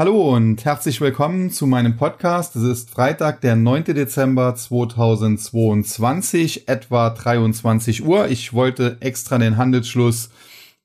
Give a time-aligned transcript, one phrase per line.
[0.00, 2.56] Hallo und herzlich willkommen zu meinem Podcast.
[2.56, 3.84] Es ist Freitag, der 9.
[3.84, 8.26] Dezember 2022, etwa 23 Uhr.
[8.28, 10.30] Ich wollte extra den Handelsschluss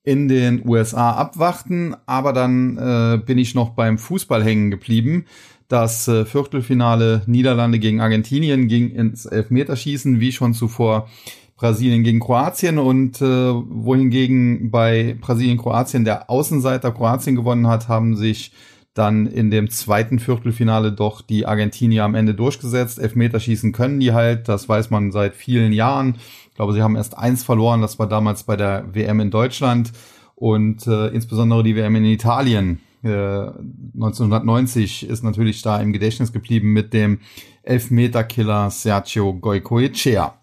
[0.03, 5.23] in den USA abwarten, aber dann äh, bin ich noch beim Fußball hängen geblieben.
[5.69, 11.07] Das äh, Viertelfinale Niederlande gegen Argentinien ging ins Elfmeterschießen, wie schon zuvor
[11.55, 18.17] Brasilien gegen Kroatien und äh, wohingegen bei Brasilien Kroatien der Außenseiter Kroatien gewonnen hat, haben
[18.17, 18.51] sich
[18.95, 22.97] dann in dem zweiten Viertelfinale doch die Argentinier am Ende durchgesetzt.
[22.97, 26.15] Elfmeterschießen können die halt, das weiß man seit vielen Jahren.
[26.49, 29.91] Ich glaube, sie haben erst eins verloren, das war damals bei der WM in Deutschland
[30.35, 32.79] und äh, insbesondere die WM in Italien.
[33.03, 37.19] Äh, 1990 ist natürlich da im Gedächtnis geblieben mit dem
[37.63, 40.39] Elfmeterkiller Sergio Goicoechea.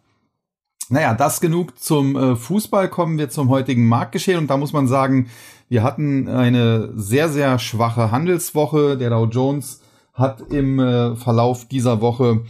[0.93, 2.91] Naja, das genug zum äh, Fußball.
[2.91, 5.31] Kommen wir zum heutigen Marktgeschehen und da muss man sagen,
[5.71, 8.99] wir hatten eine sehr, sehr schwache Handelswoche.
[8.99, 9.81] Der Dow Jones
[10.13, 12.43] hat im äh, Verlauf dieser Woche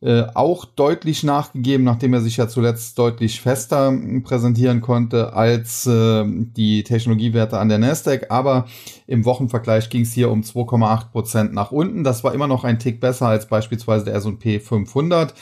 [0.00, 3.92] äh, auch deutlich nachgegeben, nachdem er sich ja zuletzt deutlich fester
[4.22, 8.26] präsentieren konnte als die Technologiewerte an der Nasdaq.
[8.30, 8.66] Aber
[9.08, 12.04] im Wochenvergleich ging es hier um 2,8 Prozent nach unten.
[12.04, 15.34] Das war immer noch ein Tick besser als beispielsweise der S&P 500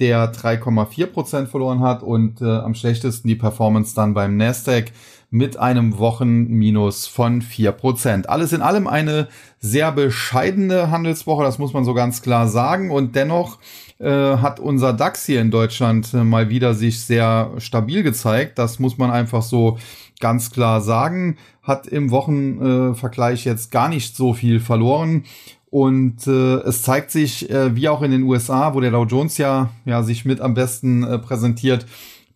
[0.00, 4.92] der 3,4 Prozent verloren hat und äh, am schlechtesten die Performance dann beim Nasdaq
[5.30, 8.28] mit einem Wochenminus von vier Prozent.
[8.28, 9.28] Alles in allem eine
[9.60, 12.90] sehr bescheidene Handelswoche, das muss man so ganz klar sagen.
[12.90, 13.58] Und dennoch
[14.00, 18.58] äh, hat unser DAX hier in Deutschland äh, mal wieder sich sehr stabil gezeigt.
[18.58, 19.78] Das muss man einfach so
[20.18, 21.36] ganz klar sagen.
[21.62, 25.24] Hat im Wochenvergleich äh, jetzt gar nicht so viel verloren.
[25.70, 29.38] Und äh, es zeigt sich, äh, wie auch in den USA, wo der Dow Jones
[29.38, 31.86] ja, ja sich mit am besten äh, präsentiert,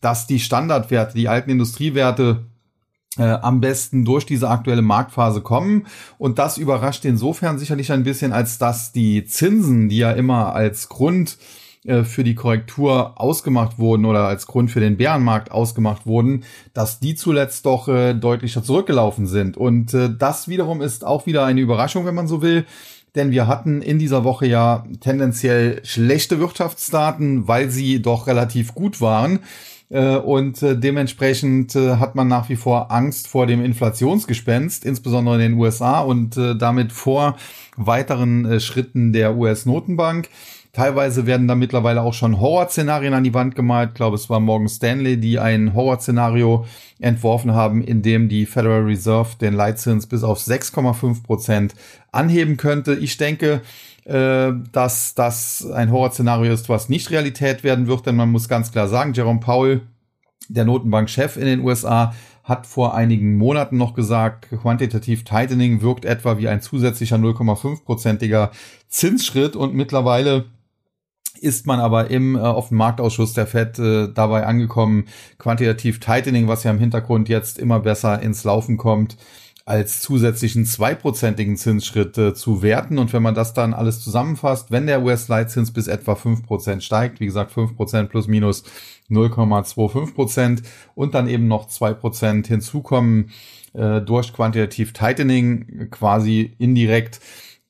[0.00, 2.44] dass die Standardwerte, die alten Industriewerte
[3.18, 5.86] äh, am besten durch diese aktuelle Marktphase kommen.
[6.18, 10.88] Und das überrascht insofern sicherlich ein bisschen, als dass die Zinsen, die ja immer als
[10.88, 11.38] Grund
[11.84, 16.98] äh, für die Korrektur ausgemacht wurden oder als Grund für den Bärenmarkt ausgemacht wurden, dass
[16.98, 19.56] die zuletzt doch äh, deutlicher zurückgelaufen sind.
[19.56, 22.64] Und äh, das wiederum ist auch wieder eine Überraschung, wenn man so will.
[23.14, 29.00] Denn wir hatten in dieser Woche ja tendenziell schlechte Wirtschaftsdaten, weil sie doch relativ gut
[29.00, 29.40] waren.
[29.90, 35.36] Äh, und äh, dementsprechend äh, hat man nach wie vor Angst vor dem Inflationsgespenst, insbesondere
[35.36, 37.36] in den USA und damit vor
[37.76, 40.28] weiteren Schritten der US-Notenbank.
[40.74, 43.90] Teilweise werden da mittlerweile auch schon Horrorszenarien an die Wand gemalt.
[43.90, 46.66] Ich glaube, es war Morgan Stanley, die ein Horrorszenario
[46.98, 51.74] entworfen haben, in dem die Federal Reserve den Leitzins bis auf 6,5 Prozent
[52.10, 52.94] anheben könnte.
[52.94, 53.60] Ich denke,
[54.04, 58.72] äh, dass das ein Horrorszenario ist, was nicht Realität werden wird, denn man muss ganz
[58.72, 59.82] klar sagen, Jerome Powell,
[60.48, 66.36] der Notenbankchef in den USA, hat vor einigen Monaten noch gesagt, Quantitative Tightening wirkt etwa
[66.36, 68.50] wie ein zusätzlicher 0,5-prozentiger
[68.88, 70.46] Zinsschritt und mittlerweile
[71.44, 75.04] ist man aber im äh, dem Marktausschuss der Fed äh, dabei angekommen,
[75.38, 79.16] Quantitative Tightening, was ja im Hintergrund jetzt immer besser ins Laufen kommt,
[79.66, 82.98] als zusätzlichen zweiprozentigen Zinsschritt äh, zu werten.
[82.98, 87.20] Und wenn man das dann alles zusammenfasst, wenn der US-Leitzins bis etwa fünf Prozent steigt,
[87.20, 88.64] wie gesagt fünf Prozent plus minus
[89.10, 90.62] 0,25 Prozent
[90.94, 93.30] und dann eben noch zwei Prozent hinzukommen
[93.74, 97.20] äh, durch Quantitative Tightening quasi indirekt,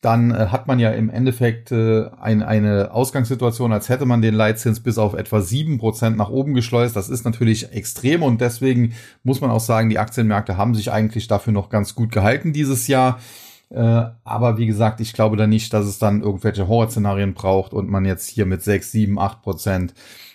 [0.04, 4.34] dann äh, hat man ja im Endeffekt äh, ein, eine Ausgangssituation, als hätte man den
[4.34, 6.96] Leitzins bis auf etwa sieben Prozent nach oben geschleust.
[6.96, 11.26] Das ist natürlich extrem und deswegen muss man auch sagen, die Aktienmärkte haben sich eigentlich
[11.26, 13.18] dafür noch ganz gut gehalten dieses Jahr.
[13.70, 17.88] Äh, aber wie gesagt, ich glaube da nicht, dass es dann irgendwelche Horrorszenarien braucht und
[17.88, 19.94] man jetzt hier mit sechs, sieben, acht Prozent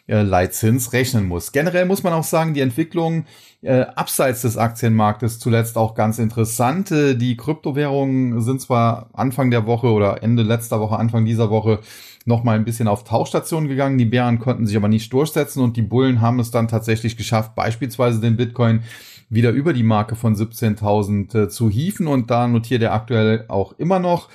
[0.10, 1.52] äh, Leitzins rechnen muss.
[1.52, 3.26] Generell muss man auch sagen, die Entwicklung
[3.62, 6.92] äh, abseits des Aktienmarktes zuletzt auch ganz interessant.
[6.92, 11.80] Äh, die Kryptowährungen sind zwar Anfang der Woche oder Ende letzter Woche, Anfang dieser Woche
[12.26, 13.98] noch mal ein bisschen auf Tauchstation gegangen.
[13.98, 17.56] Die Bären konnten sich aber nicht durchsetzen und die Bullen haben es dann tatsächlich geschafft,
[17.56, 18.84] beispielsweise den Bitcoin
[19.30, 23.74] wieder über die Marke von 17.000 äh, zu hieven und da notiert er aktuell auch
[23.78, 24.30] immer noch.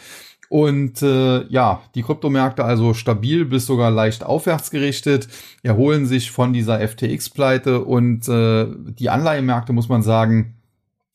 [0.55, 5.27] Und äh, ja, die Kryptomärkte also stabil bis sogar leicht aufwärts gerichtet,
[5.65, 10.55] erholen sich von dieser FTX-Pleite und äh, die Anleihemärkte, muss man sagen,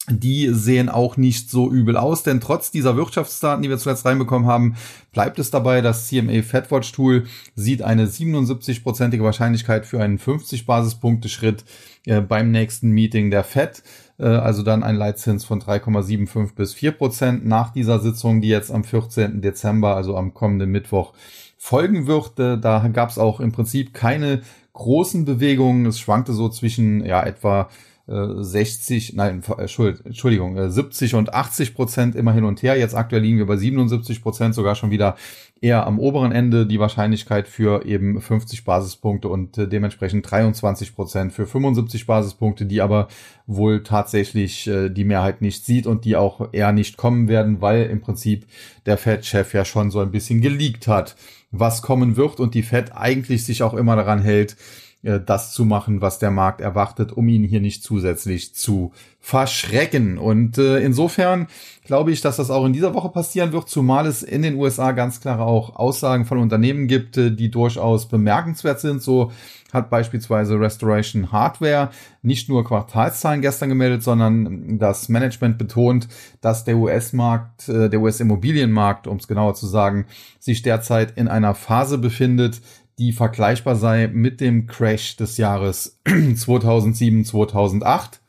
[0.10, 4.46] die sehen auch nicht so übel aus, denn trotz dieser Wirtschaftsdaten, die wir zuletzt reinbekommen
[4.50, 4.76] haben,
[5.14, 7.24] bleibt es dabei, das CMA Fedwatch Tool
[7.56, 11.64] sieht eine 77-prozentige Wahrscheinlichkeit für einen 50 Basispunkte Schritt
[12.06, 13.84] äh, beim nächsten Meeting der Fed.
[14.20, 18.72] Äh, also dann ein Leitzins von 3,75 bis 4 Prozent nach dieser Sitzung, die jetzt
[18.72, 19.42] am 14.
[19.42, 21.14] Dezember, also am kommenden Mittwoch,
[21.58, 22.40] folgen wird.
[22.40, 24.42] Äh, da gab es auch im Prinzip keine
[24.74, 25.86] großen Bewegungen.
[25.86, 27.70] Es schwankte so zwischen ja etwa
[28.10, 32.78] 60, nein, Entschuldigung, 70 und 80 Prozent immer hin und her.
[32.78, 35.16] Jetzt aktuell liegen wir bei 77 Prozent, sogar schon wieder
[35.62, 41.34] eher am oberen Ende die Wahrscheinlichkeit für eben 50 Basispunkte und äh, dementsprechend 23 Prozent
[41.34, 43.10] für 75 Basispunkte, die aber
[43.46, 47.84] wohl tatsächlich äh, die Mehrheit nicht sieht und die auch eher nicht kommen werden, weil
[47.84, 48.48] im Prinzip
[48.86, 51.16] der Fed-Chef ja schon so ein bisschen geleakt hat,
[51.52, 54.56] was kommen wird und die Fed eigentlich sich auch immer daran hält,
[55.02, 60.18] äh, das zu machen, was der Markt erwartet, um ihn hier nicht zusätzlich zu verschrecken.
[60.18, 61.48] Und äh, insofern
[61.86, 64.92] glaube ich, dass das auch in dieser Woche passieren wird, zumal es in den USA
[64.92, 69.02] ganz klar auch Aussagen von Unternehmen gibt, äh, die durchaus bemerkenswert sind.
[69.02, 69.32] So
[69.72, 71.90] hat beispielsweise Restoration Hardware
[72.22, 76.08] nicht nur Quartalszahlen gestern gemeldet, sondern das Management betont,
[76.42, 80.06] dass der US-Markt, äh, der US-Immobilienmarkt, um es genauer zu sagen,
[80.40, 82.62] sich derzeit in einer Phase befindet,
[83.00, 86.00] die vergleichbar sei mit dem Crash des Jahres
[86.36, 88.20] 2007, 2008.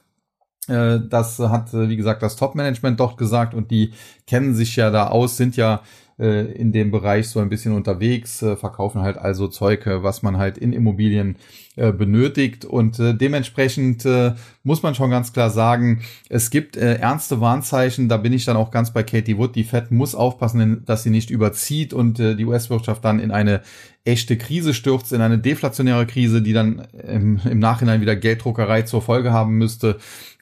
[0.69, 3.93] Äh, das hat, äh, wie gesagt, das Top-Management dort gesagt und die
[4.27, 5.83] kennen sich ja da aus, sind ja
[6.21, 10.39] äh, in dem Bereich so ein bisschen unterwegs, verkaufen halt also Zeug, äh, was man
[10.39, 11.37] halt in Immobilien
[11.77, 12.65] äh, benötigt.
[12.65, 14.35] Und äh, dementsprechend äh,
[14.65, 18.09] muss man schon ganz klar sagen, es gibt äh, ernste Warnzeichen.
[18.09, 19.55] Da bin ich dann auch ganz bei Katie Wood.
[19.55, 23.63] Die Fed muss aufpassen, dass sie nicht überzieht und äh, die US-Wirtschaft dann in eine
[24.05, 29.03] echte Krise stürzt, in eine deflationäre Krise, die dann im, im Nachhinein wieder Gelddruckerei zur
[29.03, 29.99] Folge haben müsste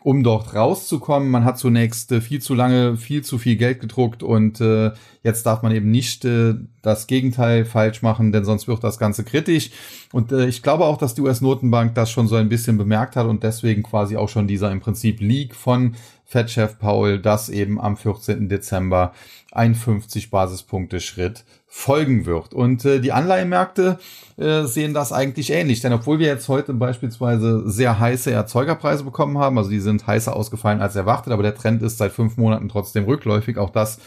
[0.09, 1.29] um dort rauszukommen.
[1.29, 4.93] Man hat zunächst äh, viel zu lange viel zu viel Geld gedruckt und äh,
[5.23, 9.25] jetzt darf man eben nicht äh, das Gegenteil falsch machen, denn sonst wird das Ganze
[9.25, 9.71] kritisch.
[10.13, 13.27] Und äh, ich glaube auch, dass die US-Notenbank das schon so ein bisschen bemerkt hat
[13.27, 15.95] und deswegen quasi auch schon dieser im Prinzip Leak von
[16.25, 18.49] Fed-Chef Paul, dass eben am 14.
[18.49, 19.13] Dezember
[19.51, 22.53] ein 50 Basispunkte Schritt folgen wird.
[22.53, 23.99] Und äh, die Anleihemärkte
[24.37, 29.39] äh, sehen das eigentlich ähnlich, denn obwohl wir jetzt heute beispielsweise sehr heiße Erzeugerpreise bekommen
[29.39, 32.69] haben, also die sind heißer ausgefallen als erwartet, aber der Trend ist seit fünf Monaten
[32.69, 33.57] trotzdem rückläufig.
[33.57, 33.99] Auch das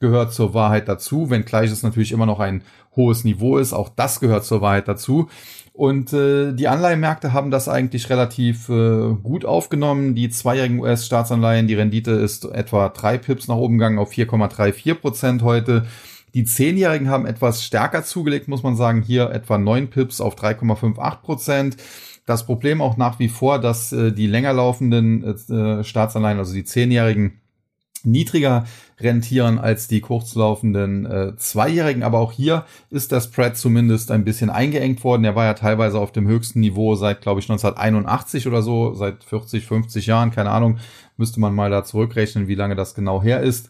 [0.00, 2.62] gehört zur Wahrheit dazu, wenngleich es natürlich immer noch ein
[2.94, 3.72] hohes Niveau ist.
[3.72, 5.28] Auch das gehört zur Wahrheit dazu.
[5.72, 10.16] Und äh, die Anleihenmärkte haben das eigentlich relativ äh, gut aufgenommen.
[10.16, 15.42] Die zweijährigen US-Staatsanleihen, die Rendite ist etwa drei Pips nach oben gegangen auf 4,34 Prozent
[15.42, 15.86] heute.
[16.34, 19.02] Die Zehnjährigen haben etwas stärker zugelegt, muss man sagen.
[19.02, 21.76] Hier etwa neun Pips auf 3,58 Prozent.
[22.26, 26.64] Das Problem auch nach wie vor, dass äh, die länger laufenden äh, Staatsanleihen, also die
[26.64, 27.40] Zehnjährigen,
[28.04, 28.66] niedriger
[29.00, 32.02] rentieren als die kurzlaufenden äh, Zweijährigen.
[32.02, 35.24] Aber auch hier ist der Spread zumindest ein bisschen eingeengt worden.
[35.24, 39.24] Er war ja teilweise auf dem höchsten Niveau seit, glaube ich, 1981 oder so, seit
[39.24, 40.78] 40, 50 Jahren, keine Ahnung.
[41.16, 43.68] Müsste man mal da zurückrechnen, wie lange das genau her ist.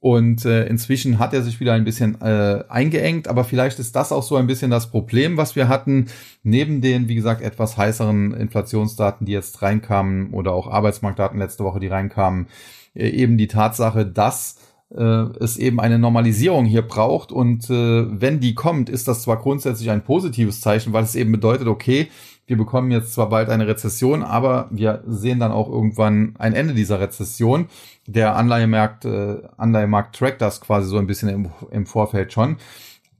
[0.00, 4.12] Und äh, inzwischen hat er sich wieder ein bisschen äh, eingeengt, aber vielleicht ist das
[4.12, 6.06] auch so ein bisschen das Problem, was wir hatten.
[6.44, 11.80] Neben den, wie gesagt, etwas heißeren Inflationsdaten, die jetzt reinkamen, oder auch Arbeitsmarktdaten letzte Woche,
[11.80, 12.46] die reinkamen,
[12.94, 14.56] eben die Tatsache, dass
[14.94, 17.32] äh, es eben eine Normalisierung hier braucht.
[17.32, 21.32] Und äh, wenn die kommt, ist das zwar grundsätzlich ein positives Zeichen, weil es eben
[21.32, 22.08] bedeutet, okay,
[22.46, 26.72] wir bekommen jetzt zwar bald eine Rezession, aber wir sehen dann auch irgendwann ein Ende
[26.72, 27.66] dieser Rezession.
[28.06, 32.56] Der Anleihemarkt, äh, Anleihemarkt trackt das quasi so ein bisschen im, im Vorfeld schon.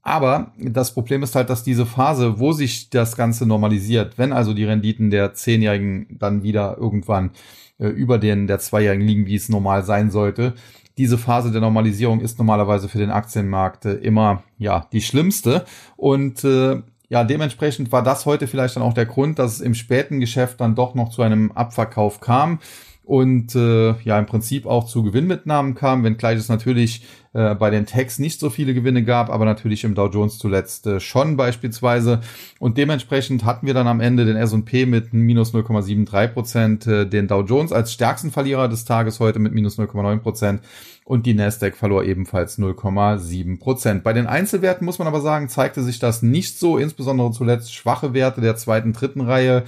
[0.09, 4.55] Aber das Problem ist halt, dass diese Phase, wo sich das Ganze normalisiert, wenn also
[4.55, 7.33] die Renditen der Zehnjährigen dann wieder irgendwann
[7.79, 10.55] äh, über den der Zweijährigen liegen, wie es normal sein sollte,
[10.97, 15.67] diese Phase der Normalisierung ist normalerweise für den Aktienmarkt äh, immer ja die schlimmste.
[15.99, 19.75] Und äh, ja, dementsprechend war das heute vielleicht dann auch der Grund, dass es im
[19.75, 22.61] späten Geschäft dann doch noch zu einem Abverkauf kam
[23.09, 27.87] und äh, ja im Prinzip auch zu Gewinnmitnahmen kam, wenngleich es natürlich äh, bei den
[27.87, 32.21] Techs nicht so viele Gewinne gab, aber natürlich im Dow Jones zuletzt äh, schon beispielsweise.
[32.59, 37.29] Und dementsprechend hatten wir dann am Ende den S&P mit minus 0,73 Prozent, äh, den
[37.29, 40.61] Dow Jones als stärksten Verlierer des Tages heute mit minus 0,9 Prozent
[41.07, 44.05] und die Nasdaq verlor ebenfalls 0,7 Prozent.
[44.05, 48.13] Bei den Einzelwerten muss man aber sagen, zeigte sich das nicht so, insbesondere zuletzt schwache
[48.13, 49.65] Werte der zweiten, dritten Reihe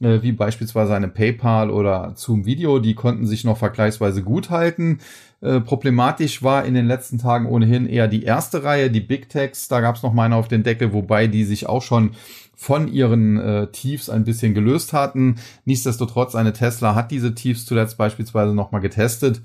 [0.00, 4.98] äh, wie beispielsweise eine PayPal oder Zoom Video, die konnten sich noch vergleichsweise gut halten.
[5.40, 9.68] Äh, problematisch war in den letzten Tagen ohnehin eher die erste Reihe, die Big Techs.
[9.68, 12.12] Da gab es noch meine auf den Deckel, wobei die sich auch schon
[12.56, 15.36] von ihren äh, Tiefs ein bisschen gelöst hatten.
[15.64, 19.42] Nichtsdestotrotz, eine Tesla hat diese Tiefs zuletzt beispielsweise nochmal getestet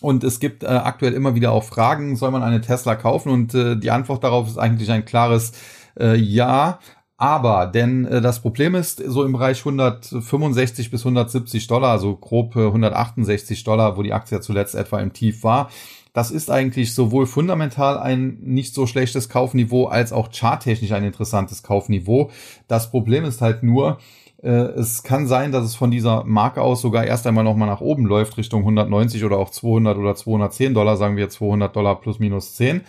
[0.00, 3.30] und es gibt äh, aktuell immer wieder auch Fragen, soll man eine Tesla kaufen?
[3.30, 5.52] Und äh, die Antwort darauf ist eigentlich ein klares
[5.98, 6.78] äh, Ja.
[7.18, 12.56] Aber, denn äh, das Problem ist, so im Bereich 165 bis 170 Dollar, also grob
[12.56, 15.70] 168 Dollar, wo die Aktie zuletzt etwa im Tief war,
[16.12, 21.62] das ist eigentlich sowohl fundamental ein nicht so schlechtes Kaufniveau als auch charttechnisch ein interessantes
[21.62, 22.30] Kaufniveau.
[22.68, 23.98] Das Problem ist halt nur,
[24.42, 27.80] Äh, es kann sein, dass es von dieser Marke aus sogar erst einmal nochmal nach
[27.80, 32.18] oben läuft, Richtung 190 oder auch 200 oder 210 Dollar, sagen wir 200 Dollar plus
[32.18, 32.82] minus 10.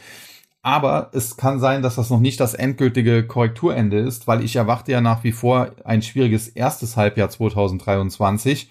[0.68, 4.92] Aber es kann sein, dass das noch nicht das endgültige Korrekturende ist, weil ich erwarte
[4.92, 8.70] ja nach wie vor ein schwieriges erstes Halbjahr 2023.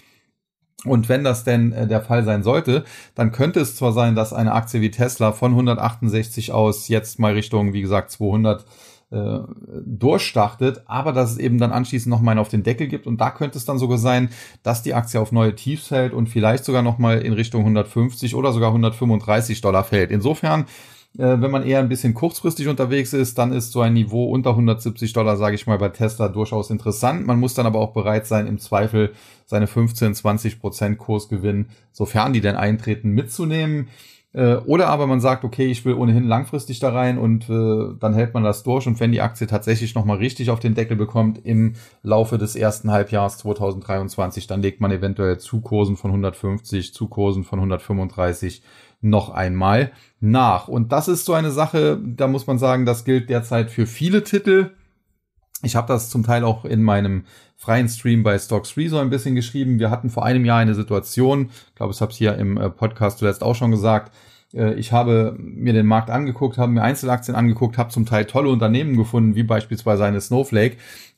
[0.84, 2.84] Und wenn das denn äh, der Fall sein sollte,
[3.14, 7.32] dann könnte es zwar sein, dass eine Aktie wie Tesla von 168 aus jetzt mal
[7.32, 8.66] Richtung, wie gesagt, 200
[9.10, 9.38] äh,
[9.86, 13.56] durchstartet, aber dass es eben dann anschließend nochmal auf den Deckel gibt und da könnte
[13.56, 14.28] es dann sogar sein,
[14.62, 18.52] dass die Aktie auf neue Tiefs fällt und vielleicht sogar nochmal in Richtung 150 oder
[18.52, 20.10] sogar 135 Dollar fällt.
[20.10, 20.66] Insofern
[21.18, 25.12] wenn man eher ein bisschen kurzfristig unterwegs ist, dann ist so ein Niveau unter 170
[25.12, 27.26] Dollar, sage ich mal, bei Tesla durchaus interessant.
[27.26, 29.12] Man muss dann aber auch bereit sein, im Zweifel
[29.46, 33.88] seine 15, 20 Prozent Kursgewinn, sofern die denn eintreten, mitzunehmen.
[34.36, 38.12] Äh, oder aber man sagt, okay, ich will ohnehin langfristig da rein und äh, dann
[38.12, 38.86] hält man das durch.
[38.86, 42.90] Und wenn die Aktie tatsächlich nochmal richtig auf den Deckel bekommt im Laufe des ersten
[42.90, 48.62] Halbjahres 2023, dann legt man eventuell zu Kursen von 150, zu Kursen von 135
[49.10, 50.68] noch einmal nach.
[50.68, 54.24] Und das ist so eine Sache, da muss man sagen, das gilt derzeit für viele
[54.24, 54.70] Titel.
[55.62, 57.24] Ich habe das zum Teil auch in meinem
[57.56, 59.78] freien Stream bei Stocks 3 so ein bisschen geschrieben.
[59.78, 62.68] Wir hatten vor einem Jahr eine Situation, ich glaube, ich habe es hier im äh,
[62.68, 64.12] Podcast zuletzt auch schon gesagt.
[64.52, 68.50] Äh, ich habe mir den Markt angeguckt, habe mir Einzelaktien angeguckt, habe zum Teil tolle
[68.50, 70.76] Unternehmen gefunden, wie beispielsweise eine Snowflake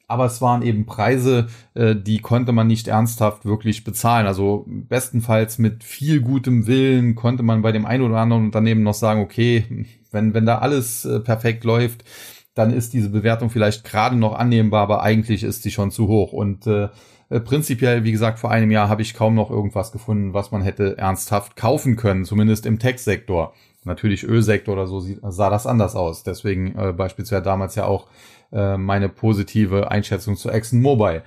[0.08, 4.26] aber es waren eben Preise, äh, die konnte man nicht ernsthaft wirklich bezahlen.
[4.26, 8.94] Also bestenfalls mit viel gutem Willen konnte man bei dem einen oder anderen Unternehmen noch
[8.94, 12.04] sagen, okay, wenn, wenn da alles äh, perfekt läuft,
[12.54, 16.32] dann ist diese Bewertung vielleicht gerade noch annehmbar, aber eigentlich ist sie schon zu hoch.
[16.32, 16.88] Und äh,
[17.28, 20.62] äh prinzipiell, wie gesagt, vor einem Jahr habe ich kaum noch irgendwas gefunden, was man
[20.62, 23.52] hätte ernsthaft kaufen können, zumindest im Tech-Sektor.
[23.84, 26.22] Natürlich Ölsektor oder so sah das anders aus.
[26.22, 28.06] Deswegen äh, beispielsweise damals ja auch
[28.52, 31.22] äh, meine positive Einschätzung zu ExxonMobil.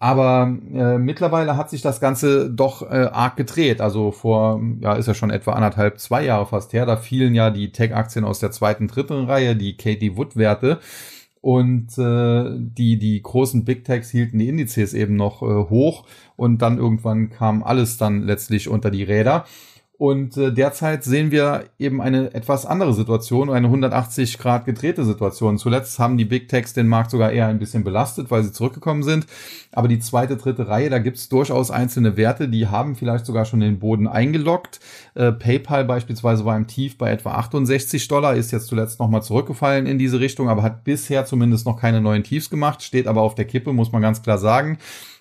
[0.00, 3.80] Aber äh, mittlerweile hat sich das Ganze doch äh, arg gedreht.
[3.80, 6.86] Also vor, ja, ist ja schon etwa anderthalb, zwei Jahre fast her.
[6.86, 10.78] Da fielen ja die Tech-Aktien aus der zweiten, dritten Reihe, die Katie Wood-Werte.
[11.40, 16.06] Und äh, die, die großen Big Techs hielten die Indizes eben noch äh, hoch.
[16.36, 19.46] Und dann irgendwann kam alles dann letztlich unter die Räder.
[19.98, 25.58] Und äh, derzeit sehen wir eben eine etwas andere Situation, eine 180 Grad gedrehte Situation.
[25.58, 29.02] Zuletzt haben die Big Techs den Markt sogar eher ein bisschen belastet, weil sie zurückgekommen
[29.02, 29.26] sind.
[29.72, 33.58] Aber die zweite, dritte Reihe, da gibt's durchaus einzelne Werte, die haben vielleicht sogar schon
[33.58, 34.78] den Boden eingeloggt.
[35.16, 39.86] Äh, PayPal beispielsweise war im Tief bei etwa 68 Dollar, ist jetzt zuletzt nochmal zurückgefallen
[39.86, 43.34] in diese Richtung, aber hat bisher zumindest noch keine neuen Tiefs gemacht, steht aber auf
[43.34, 44.78] der Kippe, muss man ganz klar sagen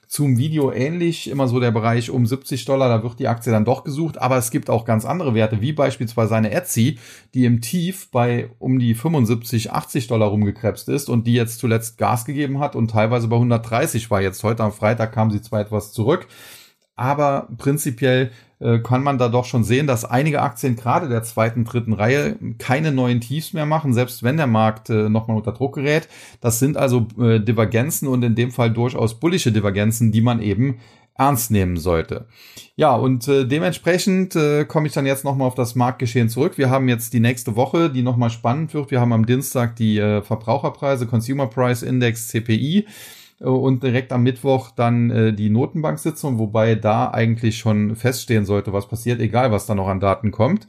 [0.08, 3.66] zum Video ähnlich, immer so der Bereich um 70 Dollar, da wird die Aktie dann
[3.66, 6.98] doch gesucht, aber es gibt auch ganz andere Werte, wie beispielsweise eine Etsy,
[7.34, 11.98] die im Tief bei um die 75, 80 Dollar rumgekrebst ist und die jetzt zuletzt
[11.98, 14.22] Gas gegeben hat und teilweise bei 130 war.
[14.22, 16.28] Jetzt heute am Freitag kam sie zwar etwas zurück,
[16.96, 21.64] aber prinzipiell äh, kann man da doch schon sehen, dass einige Aktien gerade der zweiten,
[21.64, 25.76] dritten Reihe keine neuen Tiefs mehr machen, selbst wenn der Markt äh, nochmal unter Druck
[25.76, 26.08] gerät.
[26.42, 30.80] Das sind also äh, Divergenzen und in dem Fall durchaus bullische Divergenzen, die man eben
[31.18, 32.28] ernst nehmen sollte.
[32.76, 36.58] Ja, und äh, dementsprechend äh, komme ich dann jetzt nochmal auf das Marktgeschehen zurück.
[36.58, 38.92] Wir haben jetzt die nächste Woche, die nochmal spannend wird.
[38.92, 42.86] Wir haben am Dienstag die äh, Verbraucherpreise, Consumer Price Index, CPI.
[43.40, 48.74] Äh, und direkt am Mittwoch dann äh, die Notenbank-Sitzung, wobei da eigentlich schon feststehen sollte,
[48.74, 50.68] was passiert, egal was da noch an Daten kommt.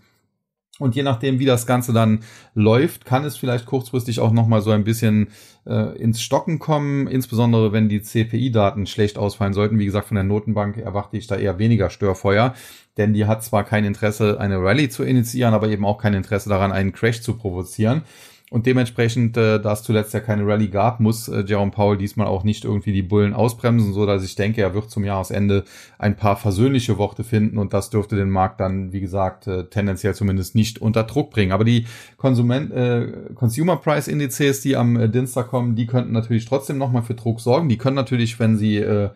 [0.79, 2.21] Und je nachdem, wie das Ganze dann
[2.55, 5.29] läuft, kann es vielleicht kurzfristig auch nochmal so ein bisschen
[5.67, 9.81] äh, ins Stocken kommen, insbesondere wenn die CPI-Daten schlecht ausfallen sollten.
[9.81, 12.55] Wie gesagt, von der Notenbank erwarte ich da eher weniger Störfeuer,
[12.97, 16.49] denn die hat zwar kein Interesse, eine Rallye zu initiieren, aber eben auch kein Interesse
[16.49, 18.03] daran, einen Crash zu provozieren.
[18.51, 22.27] Und dementsprechend, äh, da es zuletzt ja keine Rallye gab, muss äh, Jerome Powell diesmal
[22.27, 25.65] auch nicht irgendwie die Bullen ausbremsen, so dass ich denke, er wird zum Jahresende
[25.99, 30.15] ein paar versöhnliche Worte finden und das dürfte den Markt dann, wie gesagt, äh, tendenziell
[30.15, 31.53] zumindest nicht unter Druck bringen.
[31.53, 31.87] Aber die
[32.17, 37.03] Konsument, äh, Consumer Price Indizes, die am äh, Dienstag kommen, die könnten natürlich trotzdem nochmal
[37.03, 37.69] für Druck sorgen.
[37.69, 39.11] Die können natürlich, wenn sie äh,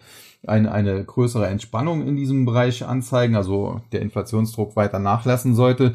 [0.46, 5.92] eine, eine größere Entspannung in diesem Bereich anzeigen, also der Inflationsdruck weiter nachlassen sollte,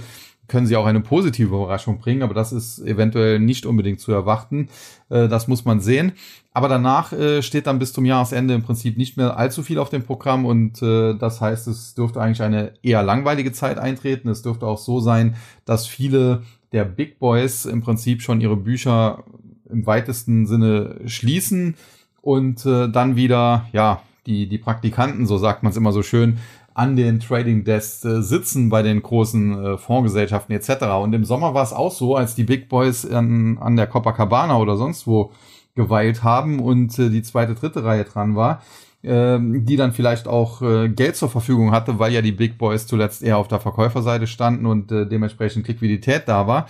[0.47, 4.69] können sie auch eine positive Überraschung bringen, aber das ist eventuell nicht unbedingt zu erwarten.
[5.09, 6.13] Äh, das muss man sehen.
[6.53, 9.89] Aber danach äh, steht dann bis zum Jahresende im Prinzip nicht mehr allzu viel auf
[9.89, 14.29] dem Programm und äh, das heißt, es dürfte eigentlich eine eher langweilige Zeit eintreten.
[14.29, 15.35] Es dürfte auch so sein,
[15.65, 19.23] dass viele der Big Boys im Prinzip schon ihre Bücher
[19.69, 21.75] im weitesten Sinne schließen
[22.21, 26.37] und dann wieder, ja, die, die Praktikanten, so sagt man es immer so schön,
[26.77, 30.83] an den Trading Desks äh, sitzen bei den großen äh, Fondsgesellschaften etc.
[31.01, 34.57] Und im Sommer war es auch so, als die Big Boys an, an der Copacabana
[34.57, 35.31] oder sonst wo
[35.73, 38.61] geweilt haben und äh, die zweite, dritte Reihe dran war,
[39.01, 42.85] äh, die dann vielleicht auch äh, Geld zur Verfügung hatte, weil ja die Big Boys
[42.85, 46.67] zuletzt eher auf der Verkäuferseite standen und äh, dementsprechend Liquidität da war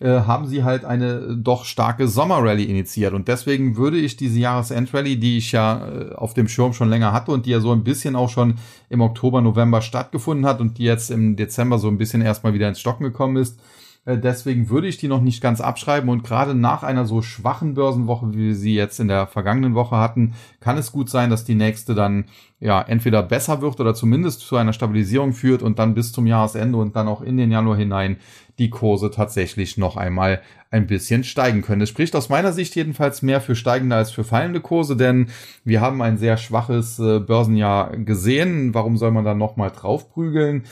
[0.00, 3.14] äh, haben sie halt eine doch starke Sommerrally initiiert.
[3.14, 7.12] Und deswegen würde ich diese Jahresendrallye, die ich ja äh, auf dem Schirm schon länger
[7.12, 8.54] hatte und die ja so ein bisschen auch schon
[8.88, 12.68] im Oktober, November stattgefunden hat und die jetzt im Dezember so ein bisschen erstmal wieder
[12.68, 13.77] ins Stocken gekommen ist, äh,
[14.16, 18.32] Deswegen würde ich die noch nicht ganz abschreiben und gerade nach einer so schwachen Börsenwoche,
[18.32, 21.54] wie wir sie jetzt in der vergangenen Woche hatten, kann es gut sein, dass die
[21.54, 22.24] nächste dann
[22.58, 26.78] ja entweder besser wird oder zumindest zu einer Stabilisierung führt und dann bis zum Jahresende
[26.78, 28.16] und dann auch in den Januar hinein
[28.58, 31.82] die Kurse tatsächlich noch einmal ein bisschen steigen können.
[31.82, 35.28] Es spricht aus meiner Sicht jedenfalls mehr für steigende als für fallende Kurse, denn
[35.64, 38.72] wir haben ein sehr schwaches äh, Börsenjahr gesehen.
[38.72, 40.64] Warum soll man dann nochmal draufprügeln?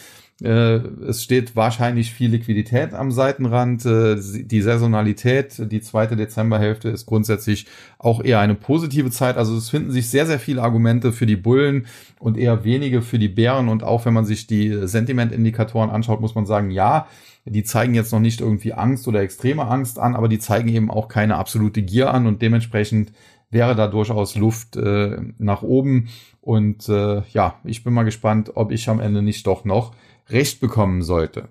[0.43, 0.77] Äh,
[1.09, 3.87] es steht wahrscheinlich viel Liquidität am Seitenrand.
[3.87, 7.67] Äh, die Saisonalität, die zweite Dezemberhälfte ist grundsätzlich
[7.99, 9.39] auch eher eine positive Zeit.
[9.39, 11.87] Also es finden sich sehr, sehr viele Argumente für die Bullen
[12.19, 13.69] und eher wenige für die Bären.
[13.69, 17.07] Und auch wenn man sich die Sentimentindikatoren anschaut, muss man sagen, ja,
[17.47, 20.91] die zeigen jetzt noch nicht irgendwie Angst oder extreme Angst an, aber die zeigen eben
[20.91, 23.13] auch keine absolute Gier an und dementsprechend
[23.51, 26.09] wäre da durchaus Luft äh, nach oben.
[26.41, 29.95] Und äh, ja, ich bin mal gespannt, ob ich am Ende nicht doch noch
[30.29, 31.49] recht bekommen sollte.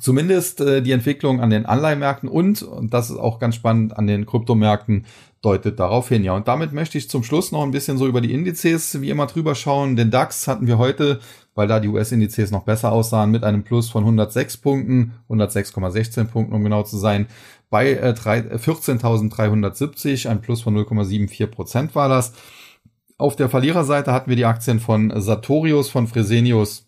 [0.00, 4.08] Zumindest äh, die Entwicklung an den Anleihmärkten und, und das ist auch ganz spannend, an
[4.08, 5.06] den Kryptomärkten
[5.40, 6.24] deutet darauf hin.
[6.24, 9.10] Ja, und damit möchte ich zum Schluss noch ein bisschen so über die Indizes wie
[9.10, 9.94] immer drüber schauen.
[9.94, 11.20] Den DAX hatten wir heute,
[11.54, 16.54] weil da die US-Indizes noch besser aussahen, mit einem Plus von 106 Punkten, 106,16 Punkten,
[16.54, 17.28] um genau zu sein,
[17.70, 22.32] bei äh, 14.370, ein Plus von 0,74 Prozent war das.
[23.16, 26.83] Auf der Verliererseite hatten wir die Aktien von Sartorius, von Fresenius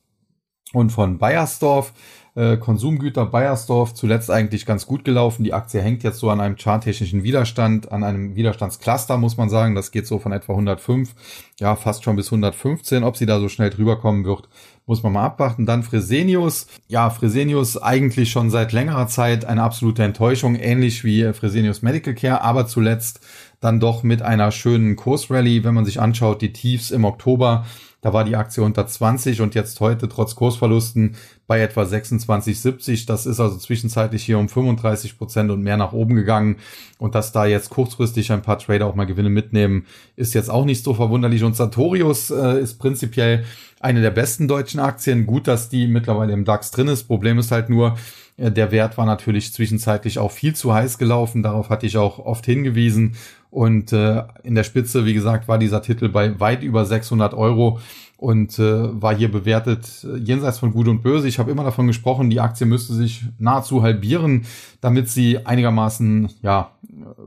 [0.73, 1.93] und von Bayersdorf.
[2.35, 5.43] Äh, Konsumgüter Bayersdorf zuletzt eigentlich ganz gut gelaufen.
[5.43, 9.75] Die Aktie hängt jetzt so an einem charttechnischen Widerstand, an einem Widerstandscluster, muss man sagen.
[9.75, 11.15] Das geht so von etwa 105,
[11.59, 13.05] ja, fast schon bis 115.
[13.05, 14.51] Ob sie da so schnell drüber kommen wird,
[14.85, 15.65] muss man mal abwarten.
[15.65, 16.67] Dann Fresenius.
[16.89, 22.43] Ja, Fresenius eigentlich schon seit längerer Zeit eine absolute Enttäuschung, ähnlich wie Fresenius Medical Care,
[22.43, 23.21] aber zuletzt
[23.61, 27.65] dann doch mit einer schönen Kursrally, wenn man sich anschaut, die Tiefs im Oktober
[28.03, 33.07] da war die Aktie unter 20 und jetzt heute trotz Kursverlusten bei etwa 26,70.
[33.07, 36.57] Das ist also zwischenzeitlich hier um 35 Prozent und mehr nach oben gegangen.
[36.99, 40.65] Und dass da jetzt kurzfristig ein paar Trader auch mal Gewinne mitnehmen, ist jetzt auch
[40.65, 41.43] nicht so verwunderlich.
[41.43, 43.45] Und Sartorius äh, ist prinzipiell
[43.81, 45.27] eine der besten deutschen Aktien.
[45.27, 47.05] Gut, dass die mittlerweile im DAX drin ist.
[47.05, 47.97] Problem ist halt nur,
[48.37, 51.43] äh, der Wert war natürlich zwischenzeitlich auch viel zu heiß gelaufen.
[51.43, 53.17] Darauf hatte ich auch oft hingewiesen.
[53.51, 57.79] Und äh, in der Spitze, wie gesagt, war dieser Titel bei weit über 600 Euro
[58.19, 61.29] und äh, war hier bewertet äh, jenseits von Gut und Böse.
[61.29, 64.47] Ich habe immer davon gesprochen, die Aktie müsste sich nahezu halbieren,
[64.81, 66.73] damit sie einigermaßen ja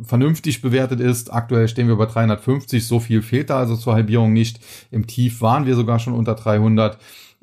[0.01, 1.31] vernünftig bewertet ist.
[1.31, 4.59] Aktuell stehen wir bei 350, so viel fehlt da also zur Halbierung nicht.
[4.91, 6.97] Im Tief waren wir sogar schon unter 300 äh,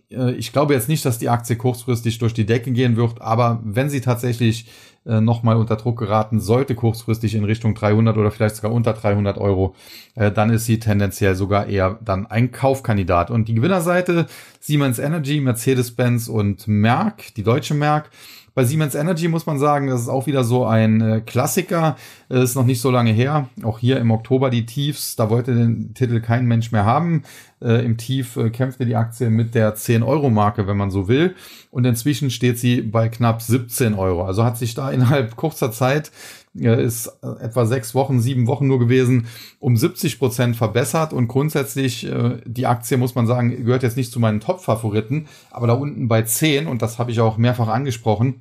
[0.08, 3.90] ich glaube jetzt nicht, dass die Aktie kurzfristig durch die Decke gehen wird, aber wenn
[3.90, 4.66] sie tatsächlich
[5.06, 9.38] äh, nochmal unter Druck geraten sollte, kurzfristig in Richtung 300 oder vielleicht sogar unter 300
[9.38, 9.74] Euro,
[10.14, 13.30] äh, dann ist sie tendenziell sogar eher dann ein Kaufkandidat.
[13.30, 14.26] Und die Gewinnerseite
[14.60, 18.10] Siemens Energy, Mercedes-Benz und Merck, die deutsche Merck,
[18.56, 21.94] bei Siemens Energy muss man sagen, das ist auch wieder so ein äh, Klassiker.
[22.30, 23.50] Das ist noch nicht so lange her.
[23.62, 25.14] Auch hier im Oktober die Tiefs.
[25.14, 27.24] Da wollte den Titel kein Mensch mehr haben.
[27.60, 31.34] Äh, Im Tief äh, kämpfte die Aktie mit der 10-Euro-Marke, wenn man so will.
[31.70, 34.24] Und inzwischen steht sie bei knapp 17 Euro.
[34.24, 36.10] Also hat sich da innerhalb kurzer Zeit
[36.58, 39.26] äh, ist äh, etwa sechs Wochen, sieben Wochen nur gewesen,
[39.60, 44.12] um 70 Prozent verbessert und grundsätzlich äh, die Aktie, muss man sagen, gehört jetzt nicht
[44.12, 48.40] zu meinen Top-Favoriten, aber da unten bei 10 und das habe ich auch mehrfach angesprochen,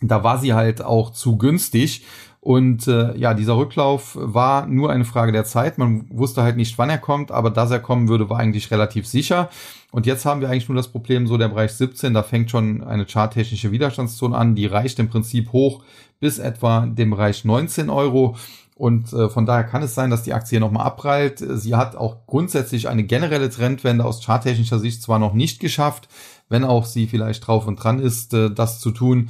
[0.00, 2.04] da war sie halt auch zu günstig.
[2.42, 5.76] Und äh, ja, dieser Rücklauf war nur eine Frage der Zeit.
[5.76, 9.06] Man wusste halt nicht, wann er kommt, aber dass er kommen würde, war eigentlich relativ
[9.06, 9.50] sicher.
[9.90, 12.82] Und jetzt haben wir eigentlich nur das Problem, so der Bereich 17, da fängt schon
[12.82, 15.82] eine charttechnische Widerstandszone an, die reicht im Prinzip hoch
[16.18, 18.36] bis etwa dem Bereich 19 Euro.
[18.74, 21.44] Und äh, von daher kann es sein, dass die Aktie nochmal abprallt.
[21.46, 26.08] Sie hat auch grundsätzlich eine generelle Trendwende aus charttechnischer Sicht zwar noch nicht geschafft,
[26.48, 29.28] wenn auch sie vielleicht drauf und dran ist, äh, das zu tun.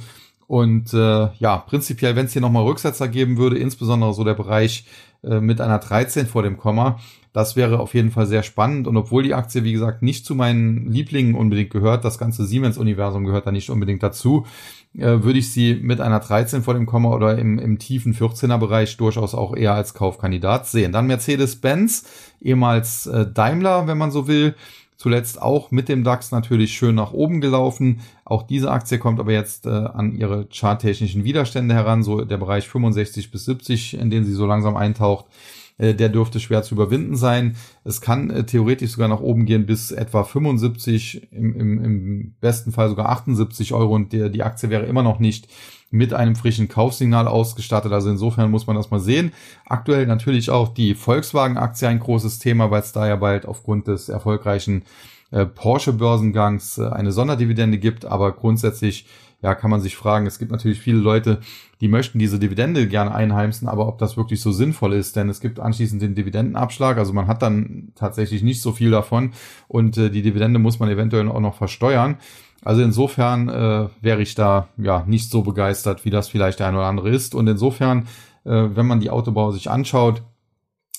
[0.51, 4.83] Und äh, ja, prinzipiell, wenn es hier nochmal Rücksetzer geben würde, insbesondere so der Bereich
[5.23, 6.99] äh, mit einer 13 vor dem Komma,
[7.31, 8.85] das wäre auf jeden Fall sehr spannend.
[8.85, 13.23] Und obwohl die Aktie, wie gesagt, nicht zu meinen Lieblingen unbedingt gehört, das ganze Siemens-Universum
[13.23, 14.45] gehört da nicht unbedingt dazu,
[14.93, 18.57] äh, würde ich sie mit einer 13 vor dem Komma oder im, im tiefen 14er
[18.57, 20.91] Bereich durchaus auch eher als Kaufkandidat sehen.
[20.91, 22.03] Dann Mercedes-Benz,
[22.41, 24.55] ehemals äh, Daimler, wenn man so will
[25.01, 28.01] zuletzt auch mit dem DAX natürlich schön nach oben gelaufen.
[28.23, 32.67] Auch diese Aktie kommt aber jetzt äh, an ihre charttechnischen Widerstände heran, so der Bereich
[32.67, 35.25] 65 bis 70, in den sie so langsam eintaucht
[35.81, 37.55] äh, der dürfte schwer zu überwinden sein.
[37.83, 42.71] Es kann äh, theoretisch sogar nach oben gehen bis etwa 75, im, im, im besten
[42.71, 45.47] Fall sogar 78 Euro und der, die Aktie wäre immer noch nicht
[45.89, 47.91] mit einem frischen Kaufsignal ausgestattet.
[47.91, 49.33] Also insofern muss man das mal sehen.
[49.65, 54.07] Aktuell natürlich auch die Volkswagen-Aktie ein großes Thema, weil es da ja bald aufgrund des
[54.07, 54.83] erfolgreichen
[55.31, 58.05] äh, Porsche-Börsengangs äh, eine Sonderdividende gibt.
[58.05, 59.07] Aber grundsätzlich
[59.41, 61.39] ja, kann man sich fragen, es gibt natürlich viele Leute,
[61.81, 65.39] die möchten diese Dividende gerne einheimsen, aber ob das wirklich so sinnvoll ist, denn es
[65.39, 69.31] gibt anschließend den Dividendenabschlag, also man hat dann tatsächlich nicht so viel davon
[69.67, 72.17] und äh, die Dividende muss man eventuell auch noch versteuern.
[72.63, 76.77] Also insofern äh, wäre ich da ja nicht so begeistert, wie das vielleicht der eine
[76.77, 77.33] oder andere ist.
[77.33, 78.07] Und insofern,
[78.43, 80.21] äh, wenn man die Autobauer sich anschaut,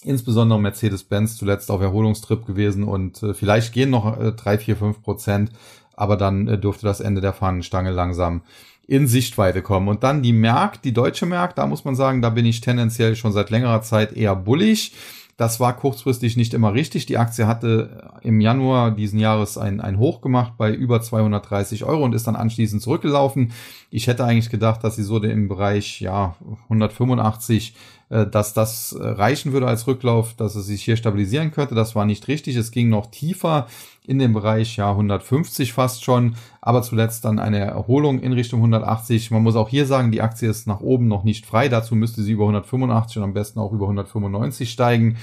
[0.05, 5.03] insbesondere Mercedes-Benz zuletzt auf Erholungstrip gewesen und äh, vielleicht gehen noch äh, drei, vier, fünf
[5.03, 5.53] Prozent,
[5.95, 8.43] aber dann äh, dürfte das Ende der Fahnenstange langsam
[8.87, 9.89] in Sichtweite kommen.
[9.89, 13.17] Und dann die Merck, die deutsche Merck, da muss man sagen, da bin ich tendenziell
[13.17, 14.93] schon seit längerer Zeit eher bullig.
[15.39, 17.07] Das war kurzfristig nicht immer richtig.
[17.07, 22.05] Die Aktie hatte im Januar diesen Jahres ein, ein Hoch gemacht bei über 230 Euro
[22.05, 23.53] und ist dann anschließend zurückgelaufen.
[23.91, 27.75] Ich hätte eigentlich gedacht, dass sie so im Bereich ja 185 äh,
[28.27, 31.75] dass das äh, reichen würde als Rücklauf, dass es sich hier stabilisieren könnte.
[31.75, 32.57] Das war nicht richtig.
[32.57, 33.67] Es ging noch tiefer
[34.07, 39.31] in dem Bereich ja 150 fast schon, aber zuletzt dann eine Erholung in Richtung 180.
[39.31, 41.69] Man muss auch hier sagen, die Aktie ist nach oben noch nicht frei.
[41.69, 45.17] Dazu müsste sie über 185 und am besten auch über 195 steigen.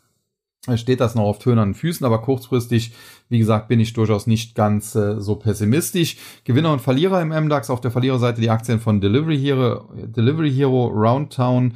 [0.67, 2.93] äh, steht das noch auf tönernen Füßen, aber kurzfristig,
[3.33, 6.17] wie gesagt, bin ich durchaus nicht ganz äh, so pessimistisch.
[6.43, 10.85] Gewinner und Verlierer im MDAX, auf der Verliererseite die Aktien von Delivery Hero, Delivery Hero,
[10.85, 11.73] Roundtown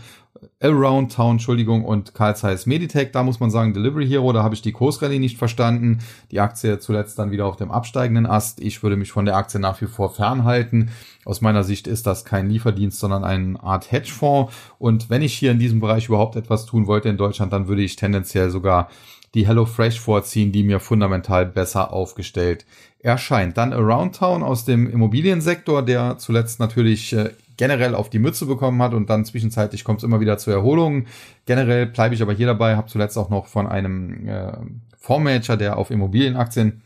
[0.60, 3.12] Around Town, Entschuldigung, und Carl Zeiss Meditech.
[3.12, 6.00] Da muss man sagen, Delivery Hero, da habe ich die Kursrallye nicht verstanden.
[6.32, 8.60] Die Aktie zuletzt dann wieder auf dem absteigenden Ast.
[8.60, 10.92] Ich würde mich von der Aktie nach wie vor fernhalten.
[11.26, 14.54] Aus meiner Sicht ist das kein Lieferdienst, sondern eine Art Hedgefonds.
[14.80, 17.82] Und wenn ich hier in diesem Bereich überhaupt etwas tun wollte in Deutschland, dann würde
[17.82, 18.90] ich tendenziell sogar
[19.34, 22.66] die HelloFresh vorziehen, die mir fundamental besser aufgestellt
[23.00, 23.58] erscheint.
[23.58, 28.82] Dann Around Town aus dem Immobiliensektor, der zuletzt natürlich äh, generell auf die Mütze bekommen
[28.82, 31.08] hat und dann zwischenzeitlich kommt es immer wieder zu Erholungen.
[31.46, 34.54] Generell bleibe ich aber hier dabei, habe zuletzt auch noch von einem äh,
[34.98, 36.82] Fondsmanager, der auf Immobilienaktien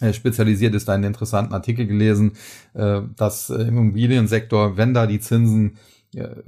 [0.00, 2.32] äh, spezialisiert ist, einen interessanten Artikel gelesen,
[2.74, 5.76] äh, dass äh, im Immobiliensektor, wenn da die Zinsen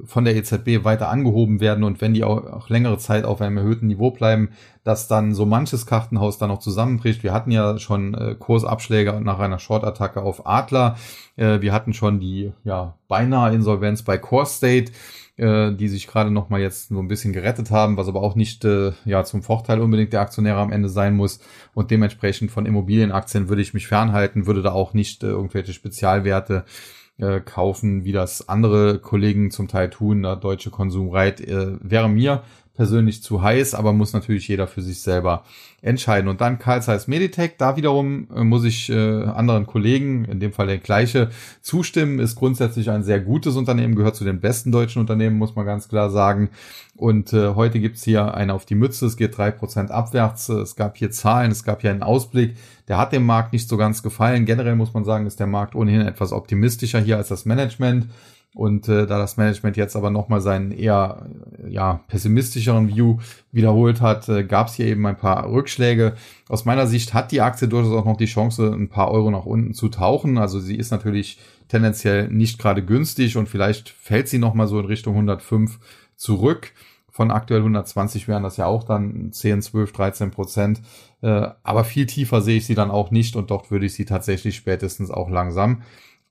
[0.04, 3.86] von der EZB weiter angehoben werden und wenn die auch, längere Zeit auf einem erhöhten
[3.86, 4.50] Niveau bleiben,
[4.84, 7.22] dass dann so manches Kartenhaus dann noch zusammenbricht.
[7.22, 10.96] Wir hatten ja schon äh, Kursabschläge nach einer Short-Attacke auf Adler.
[11.36, 14.92] Äh, wir hatten schon die ja beinahe Insolvenz bei Core State,
[15.36, 18.36] äh, die sich gerade noch mal jetzt so ein bisschen gerettet haben, was aber auch
[18.36, 21.40] nicht äh, ja zum Vorteil unbedingt der Aktionäre am Ende sein muss.
[21.74, 26.64] Und dementsprechend von Immobilienaktien würde ich mich fernhalten, würde da auch nicht äh, irgendwelche Spezialwerte
[26.66, 26.99] äh,
[27.44, 30.22] kaufen, wie das andere Kollegen zum Teil tun.
[30.22, 32.42] Der deutsche Konsumreit äh, wäre mir
[32.74, 35.44] persönlich zu heiß, aber muss natürlich jeder für sich selber
[35.82, 36.28] entscheiden.
[36.28, 40.52] Und dann Carl Zeiss Meditech, da wiederum äh, muss ich äh, anderen Kollegen, in dem
[40.52, 41.30] Fall der gleiche,
[41.62, 45.66] zustimmen, ist grundsätzlich ein sehr gutes Unternehmen, gehört zu den besten deutschen Unternehmen, muss man
[45.66, 46.50] ganz klar sagen.
[46.96, 50.76] Und äh, heute gibt's hier eine auf die Mütze, es geht drei Prozent abwärts, es
[50.76, 52.56] gab hier Zahlen, es gab hier einen Ausblick,
[52.88, 54.46] der hat dem Markt nicht so ganz gefallen.
[54.46, 58.06] Generell muss man sagen, ist der Markt ohnehin etwas optimistischer hier als das Management.
[58.54, 61.26] Und äh, da das Management jetzt aber nochmal seinen eher
[61.68, 63.18] ja, pessimistischeren View
[63.52, 66.14] wiederholt hat, äh, gab es hier eben ein paar Rückschläge.
[66.48, 69.46] Aus meiner Sicht hat die Aktie durchaus auch noch die Chance, ein paar Euro nach
[69.46, 70.36] unten zu tauchen.
[70.36, 74.86] Also sie ist natürlich tendenziell nicht gerade günstig und vielleicht fällt sie nochmal so in
[74.86, 75.78] Richtung 105
[76.16, 76.72] zurück.
[77.08, 80.80] Von aktuell 120 wären das ja auch dann 10, 12, 13 Prozent.
[81.22, 84.06] Äh, aber viel tiefer sehe ich sie dann auch nicht und dort würde ich sie
[84.06, 85.82] tatsächlich spätestens auch langsam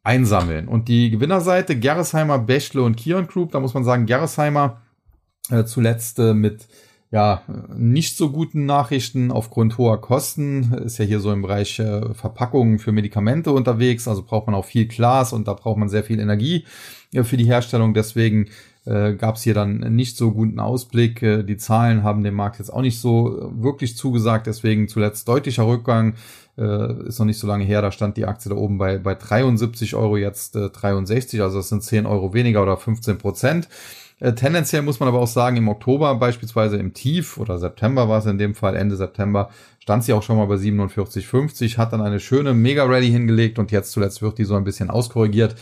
[0.03, 0.67] einsammeln.
[0.67, 4.81] Und die Gewinnerseite Gerresheimer, Bächle und Kion Group, da muss man sagen, Gerresheimer
[5.49, 6.67] Äh, zuletzt äh, mit
[7.11, 7.41] ja,
[7.75, 10.73] nicht so guten Nachrichten aufgrund hoher Kosten.
[10.85, 14.07] Ist ja hier so im Bereich äh, Verpackungen für Medikamente unterwegs.
[14.07, 16.65] Also braucht man auch viel Glas und da braucht man sehr viel Energie
[17.13, 17.95] äh, für die Herstellung.
[17.95, 18.49] Deswegen
[18.85, 21.23] äh, gab es hier dann nicht so guten Ausblick.
[21.23, 24.45] Äh, die Zahlen haben dem Markt jetzt auch nicht so wirklich zugesagt.
[24.45, 26.13] Deswegen zuletzt deutlicher Rückgang.
[26.59, 27.81] Äh, ist noch nicht so lange her.
[27.81, 31.41] Da stand die Aktie da oben bei, bei 73 Euro, jetzt äh, 63.
[31.41, 33.69] Also das sind 10 Euro weniger oder 15 Prozent.
[34.19, 38.19] Äh, tendenziell muss man aber auch sagen, im Oktober beispielsweise im Tief oder September war
[38.19, 42.01] es in dem Fall, Ende September, stand sie auch schon mal bei 47,50, hat dann
[42.01, 45.55] eine schöne Mega-Rally hingelegt und jetzt zuletzt wird die so ein bisschen auskorrigiert.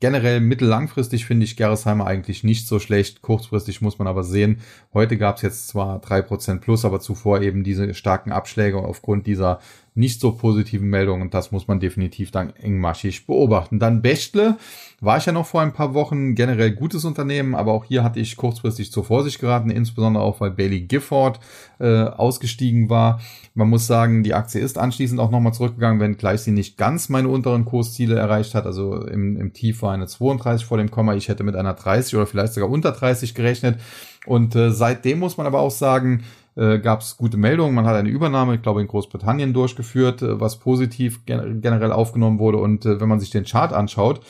[0.00, 3.22] Generell mittellangfristig finde ich Gerresheimer eigentlich nicht so schlecht.
[3.22, 4.58] Kurzfristig muss man aber sehen,
[4.92, 9.26] heute gab es jetzt zwar drei Prozent plus, aber zuvor eben diese starken Abschläge aufgrund
[9.26, 9.60] dieser
[9.96, 13.78] nicht so positiven Meldungen und das muss man definitiv dann engmaschig beobachten.
[13.78, 14.56] Dann Bechtle
[15.00, 18.18] war ich ja noch vor ein paar Wochen generell gutes Unternehmen, aber auch hier hatte
[18.18, 21.38] ich kurzfristig zur Vorsicht geraten, insbesondere auch weil Bailey Gifford
[21.78, 23.20] äh, ausgestiegen war.
[23.54, 27.08] Man muss sagen, die Aktie ist anschließend auch nochmal zurückgegangen, wenn gleich sie nicht ganz
[27.08, 28.66] meine unteren Kursziele erreicht hat.
[28.66, 31.14] Also im, im Tief war eine 32 vor dem Komma.
[31.14, 33.78] Ich hätte mit einer 30 oder vielleicht sogar unter 30 gerechnet.
[34.26, 36.24] Und äh, seitdem muss man aber auch sagen,
[36.56, 37.74] äh, gab es gute Meldungen.
[37.74, 42.38] Man hat eine Übernahme, ich glaube, in Großbritannien durchgeführt, äh, was positiv gen generell aufgenommen
[42.38, 42.58] wurde.
[42.58, 44.20] Und äh, wenn man sich den Chart anschaut,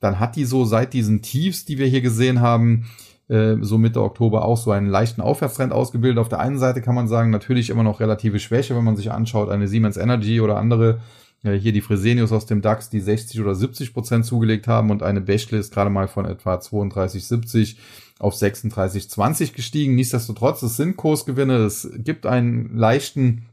[0.00, 2.86] dann hat die so seit diesen Tiefs, die wir hier gesehen haben,
[3.28, 6.18] äh, so Mitte Oktober auch so einen leichten Aufwärtstrend ausgebildet.
[6.18, 9.12] Auf der einen Seite kann man sagen, natürlich immer noch relative Schwäche, wenn man sich
[9.12, 11.00] anschaut, eine Siemens Energy oder andere
[11.46, 15.20] hier die Fresenius aus dem DAX, die 60 oder 70 Prozent zugelegt haben und eine
[15.20, 17.76] Bechtle ist gerade mal von etwa 32,70
[18.18, 19.94] auf 36,20 gestiegen.
[19.94, 23.46] Nichtsdestotrotz, es sind Kursgewinne, es gibt einen leichten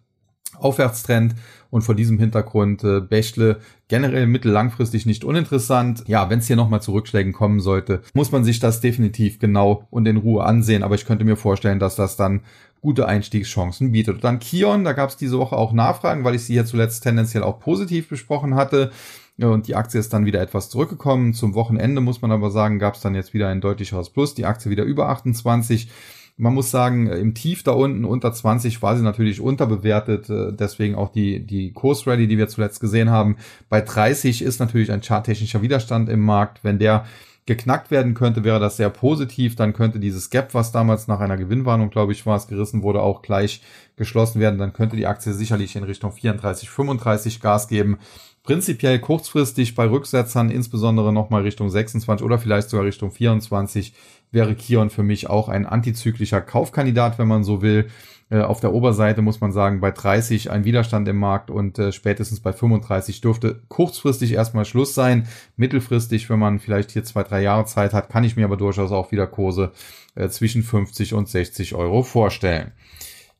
[0.58, 1.36] Aufwärtstrend
[1.70, 6.04] und vor diesem Hintergrund äh, Bächle generell mittellangfristig nicht uninteressant.
[6.08, 9.88] Ja, wenn es hier nochmal zu Rückschlägen kommen sollte, muss man sich das definitiv genau
[9.90, 10.84] und in Ruhe ansehen.
[10.84, 12.42] Aber ich könnte mir vorstellen, dass das dann
[12.82, 14.16] gute Einstiegschancen bietet.
[14.16, 17.04] Und dann Kion, da gab es diese Woche auch Nachfragen, weil ich sie hier zuletzt
[17.04, 18.92] tendenziell auch positiv besprochen hatte.
[19.38, 21.34] Und die Aktie ist dann wieder etwas zurückgekommen.
[21.34, 24.36] Zum Wochenende muss man aber sagen, gab es dann jetzt wieder ein deutlicheres Plus.
[24.36, 25.90] Die Aktie wieder über 28.
[26.38, 30.30] Man muss sagen, im Tief da unten unter 20 war sie natürlich unterbewertet.
[30.30, 33.38] Äh, deswegen auch die, die Kursrally, die wir zuletzt gesehen haben.
[33.70, 36.64] Bei 30 ist natürlich ein charttechnischer Widerstand im Markt.
[36.64, 37.06] Wenn der
[37.46, 39.56] geknackt werden könnte, wäre das sehr positiv.
[39.56, 43.02] Dann könnte dieses Gap, was damals nach einer Gewinnwarnung, glaube ich, war es gerissen wurde,
[43.02, 43.62] auch gleich
[43.96, 44.60] geschlossen werden.
[44.60, 47.98] Dann könnte die Aktie sicherlich in Richtung 34, 35 Gas geben.
[48.44, 53.94] Prinzipiell kurzfristig bei Rücksetzern, insbesondere nochmal Richtung 26 oder vielleicht sogar Richtung 24,
[54.32, 57.90] wäre Kion für mich auch ein antizyklischer Kaufkandidat, wenn man so will.
[58.32, 61.92] Äh, auf der Oberseite muss man sagen, bei 30 ein Widerstand im Markt und äh,
[61.92, 65.28] spätestens bei 35 dürfte kurzfristig erstmal Schluss sein.
[65.58, 68.92] Mittelfristig, wenn man vielleicht hier zwei, drei Jahre Zeit hat, kann ich mir aber durchaus
[68.92, 69.72] auch wieder Kurse
[70.16, 72.72] äh, zwischen 50 und 60 Euro vorstellen.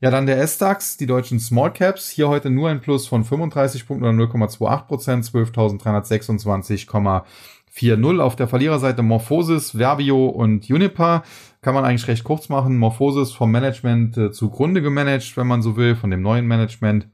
[0.02, 2.10] Ja, dann der S-DAX, die deutschen Small Caps.
[2.10, 8.18] Hier heute nur ein Plus von 35 Punkten oder 0,28 Prozent, 12.326,40.
[8.18, 11.22] Auf der Verliererseite Morphosis, Verbio und Unipa.
[11.60, 12.78] Kann man eigentlich recht kurz machen.
[12.78, 17.06] Morphosis vom Management äh, zugrunde gemanagt, wenn man so will, von dem neuen Management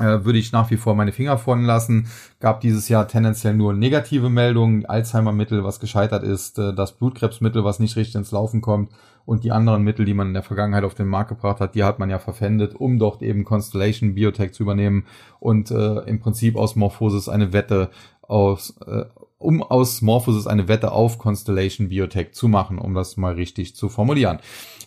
[0.00, 2.08] äh, würde ich nach wie vor meine Finger von lassen.
[2.40, 7.78] Gab dieses Jahr tendenziell nur negative Meldungen, Alzheimer-Mittel, was gescheitert ist, äh, das Blutkrebsmittel, was
[7.78, 8.90] nicht richtig ins Laufen kommt
[9.26, 11.84] und die anderen Mittel, die man in der Vergangenheit auf den Markt gebracht hat, die
[11.84, 15.06] hat man ja verpfändet, um dort eben Constellation Biotech zu übernehmen
[15.40, 17.90] und äh, im Prinzip aus Morphosis eine Wette
[18.22, 19.04] aus, äh,
[19.38, 23.88] um aus Morphosis eine Wette auf Constellation Biotech zu machen, um das mal richtig zu
[23.88, 24.38] formulieren.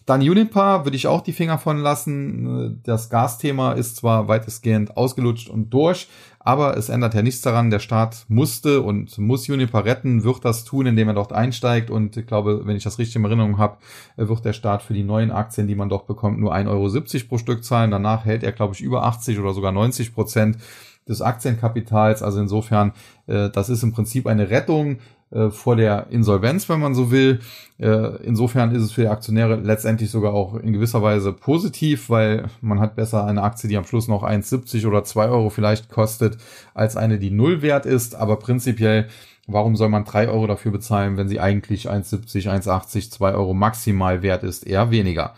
[0.07, 2.79] Dann Unipa würde ich auch die Finger von lassen.
[2.85, 6.07] Das Gasthema ist zwar weitestgehend ausgelutscht und durch,
[6.39, 7.71] aber es ändert ja nichts daran.
[7.71, 11.91] Der Staat musste und muss Unipa retten, wird das tun, indem er dort einsteigt.
[11.91, 13.79] Und ich glaube, wenn ich das richtig in Erinnerung habe,
[14.15, 17.37] wird der Staat für die neuen Aktien, die man doch bekommt, nur 1,70 Euro pro
[17.37, 17.91] Stück zahlen.
[17.91, 20.57] Danach hält er, glaube ich, über 80 oder sogar 90 Prozent
[21.05, 22.23] des Aktienkapitals.
[22.23, 22.93] Also insofern,
[23.25, 24.99] äh, das ist im Prinzip eine Rettung
[25.31, 27.39] äh, vor der Insolvenz, wenn man so will.
[27.79, 32.45] Äh, insofern ist es für die Aktionäre letztendlich sogar auch in gewisser Weise positiv, weil
[32.61, 36.37] man hat besser eine Aktie, die am Schluss noch 1,70 oder 2 Euro vielleicht kostet,
[36.73, 38.15] als eine, die null wert ist.
[38.15, 39.07] Aber prinzipiell,
[39.47, 44.21] warum soll man 3 Euro dafür bezahlen, wenn sie eigentlich 1,70, 1,80, 2 Euro maximal
[44.21, 44.65] wert ist?
[44.65, 45.33] Eher weniger.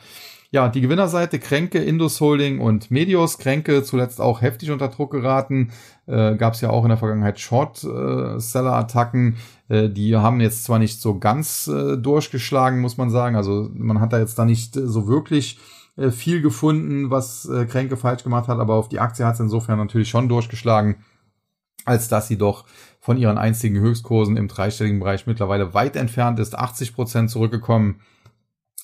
[0.52, 3.38] Ja, die Gewinnerseite Kränke, Indus Holding und Medios.
[3.38, 5.72] Kränke zuletzt auch heftig unter Druck geraten.
[6.08, 9.38] Äh, Gab es ja auch in der Vergangenheit Short-Seller-Attacken.
[9.68, 13.36] Äh, die haben jetzt zwar nicht so ganz äh, durchgeschlagen, muss man sagen.
[13.36, 15.60] Also man hat da jetzt da nicht äh, so wirklich
[15.98, 19.40] äh, viel gefunden, was äh, Kränke falsch gemacht hat, aber auf die Aktie hat es
[19.40, 20.96] insofern natürlich schon durchgeschlagen,
[21.86, 22.66] als dass sie doch
[23.00, 28.02] von ihren einzigen Höchstkursen im dreistelligen Bereich mittlerweile weit entfernt ist, 80 Prozent zurückgekommen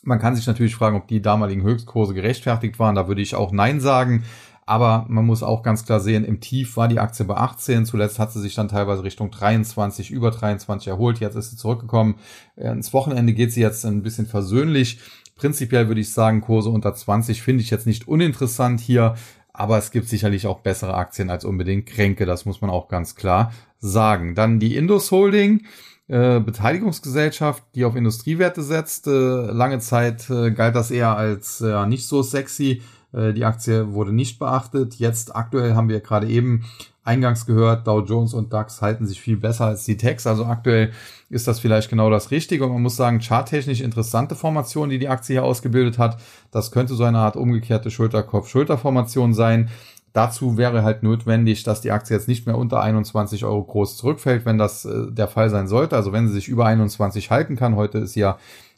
[0.06, 2.96] Man kann sich natürlich fragen, ob die damaligen Höchstkurse gerechtfertigt waren.
[2.96, 4.24] Da würde ich auch Nein sagen.
[4.68, 7.86] Aber man muss auch ganz klar sehen, im Tief war die Aktie bei 18.
[7.86, 11.20] Zuletzt hat sie sich dann teilweise Richtung 23, über 23 erholt.
[11.20, 12.15] Jetzt ist sie zurückgekommen.
[12.56, 15.00] Ins Wochenende geht sie jetzt ein bisschen versöhnlich.
[15.36, 19.15] Prinzipiell würde ich sagen, Kurse unter 20 finde ich jetzt nicht uninteressant hier.
[19.54, 22.26] Aber es gibt sicherlich auch bessere Aktien als unbedingt Kränke.
[22.26, 24.36] Das muss man auch ganz klar sagen.
[24.36, 25.65] Dann die Indus Holding.
[26.08, 29.08] Äh, Beteiligungsgesellschaft, die auf Industriewerte setzt.
[29.08, 32.84] Äh, lange Zeit äh, galt das eher als äh, nicht so sexy.
[33.12, 34.96] Äh, die Aktie wurde nicht beachtet.
[34.96, 36.65] Jetzt aktuell haben wir gerade eben
[37.06, 40.28] eingangs gehört, Dow Jones und DAX halten sich viel besser als die Techs.
[40.28, 40.91] Also aktuell
[41.30, 42.65] ist das vielleicht genau das Richtige.
[42.65, 46.18] Und man muss sagen, charttechnisch interessante Formation, die die Aktie hier ausgebildet hat.
[46.52, 49.70] Das könnte so eine Art umgekehrte Schulterkopf-Schulterformation sein.
[50.15, 54.45] Dazu wäre halt notwendig, dass die Aktie jetzt nicht mehr unter 21 Euro groß zurückfällt,
[54.45, 55.97] wenn das äh, der Fall sein sollte.
[55.97, 57.75] Also wenn sie sich über 21 halten kann.
[57.75, 58.38] Heute ist ja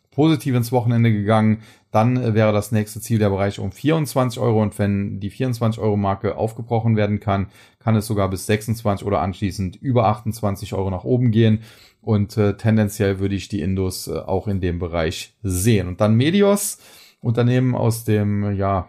[0.10, 1.60] positiv ins Wochenende gegangen,
[1.92, 5.80] dann äh, wäre das nächste Ziel der Bereich um 24 Euro und wenn die 24
[5.80, 10.90] Euro Marke aufgebrochen werden kann, kann es sogar bis 26 oder anschließend über 28 Euro
[10.90, 11.60] nach oben gehen
[12.02, 15.88] und äh, tendenziell würde ich die Indus äh, auch in dem Bereich sehen.
[15.88, 16.80] Und dann Medios,
[17.22, 18.88] Unternehmen aus dem, ja,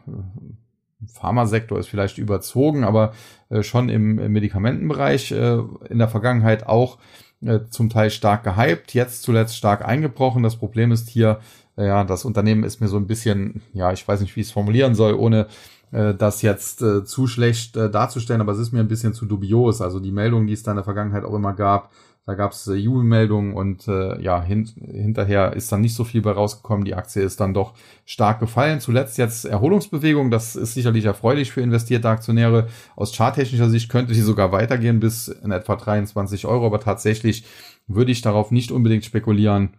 [1.06, 3.12] Pharmasektor ist vielleicht überzogen, aber
[3.50, 5.58] äh, schon im, Medikamentenbereich äh,
[5.88, 6.98] in der Vergangenheit auch
[7.40, 10.42] äh, zum Teil stark gehypt, jetzt zuletzt stark eingebrochen.
[10.42, 11.40] Das Problem ist hier,
[11.76, 14.52] ja, das Unternehmen ist mir so ein bisschen, ja, ich weiß nicht, wie ich es
[14.52, 15.46] formulieren soll, ohne
[15.90, 19.80] das jetzt zu schlecht darzustellen, aber es ist mir ein bisschen zu dubios.
[19.80, 21.90] Also die Meldungen, die es da in der Vergangenheit auch immer gab,
[22.28, 26.20] da gab es äh, Jubelmeldungen und äh, ja, hin, hinterher ist dann nicht so viel
[26.20, 26.84] bei rausgekommen.
[26.84, 27.72] Die Aktie ist dann doch
[28.04, 28.80] stark gefallen.
[28.80, 30.30] Zuletzt jetzt Erholungsbewegung.
[30.30, 32.68] Das ist sicherlich erfreulich für investierte Aktionäre.
[32.96, 36.66] Aus charttechnischer Sicht könnte sie sogar weitergehen bis in etwa 23 Euro.
[36.66, 37.46] Aber tatsächlich
[37.86, 39.70] würde ich darauf nicht unbedingt spekulieren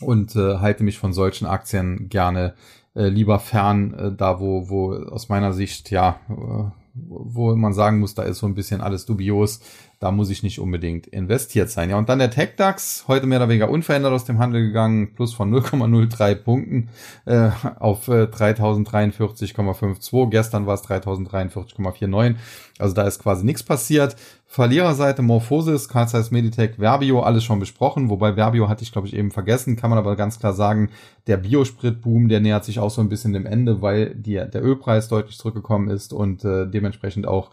[0.00, 2.54] und äh, halte mich von solchen Aktien gerne
[2.94, 7.98] äh, lieber fern, äh, da wo, wo aus meiner Sicht ja äh, wo man sagen
[7.98, 9.60] muss, da ist so ein bisschen alles dubios.
[9.98, 11.88] Da muss ich nicht unbedingt investiert sein.
[11.88, 15.32] Ja, und dann der TechDAX, heute mehr oder weniger unverändert aus dem Handel gegangen, plus
[15.32, 16.90] von 0,03 Punkten
[17.24, 20.28] äh, auf äh, 3043,52.
[20.28, 22.34] Gestern war es 3043,49.
[22.78, 24.16] Also da ist quasi nichts passiert.
[24.44, 28.10] Verliererseite Morphosis, Carl Zeiss Meditech, Verbio, alles schon besprochen.
[28.10, 29.76] Wobei Verbio hatte ich, glaube ich, eben vergessen.
[29.76, 30.90] Kann man aber ganz klar sagen,
[31.26, 35.08] der Biospritboom, der nähert sich auch so ein bisschen dem Ende, weil die, der Ölpreis
[35.08, 37.50] deutlich zurückgekommen ist und äh, dementsprechend auch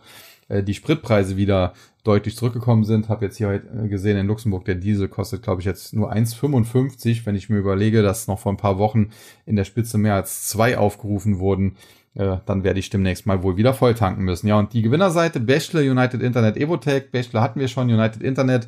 [0.50, 1.74] äh, die Spritpreise wieder
[2.04, 3.10] deutlich zurückgekommen sind.
[3.10, 6.12] Habe jetzt hier heute äh, gesehen, in Luxemburg der Diesel kostet, glaube ich, jetzt nur
[6.12, 7.26] 1,55.
[7.26, 9.10] Wenn ich mir überlege, dass noch vor ein paar Wochen
[9.46, 11.78] in der Spitze mehr als zwei aufgerufen wurden,
[12.16, 14.48] äh, dann werde ich demnächst mal wohl wieder voll tanken müssen.
[14.48, 18.68] Ja, und die Gewinnerseite, Bachelor, United Internet, Evotech, Bachelor hatten wir schon, United Internet,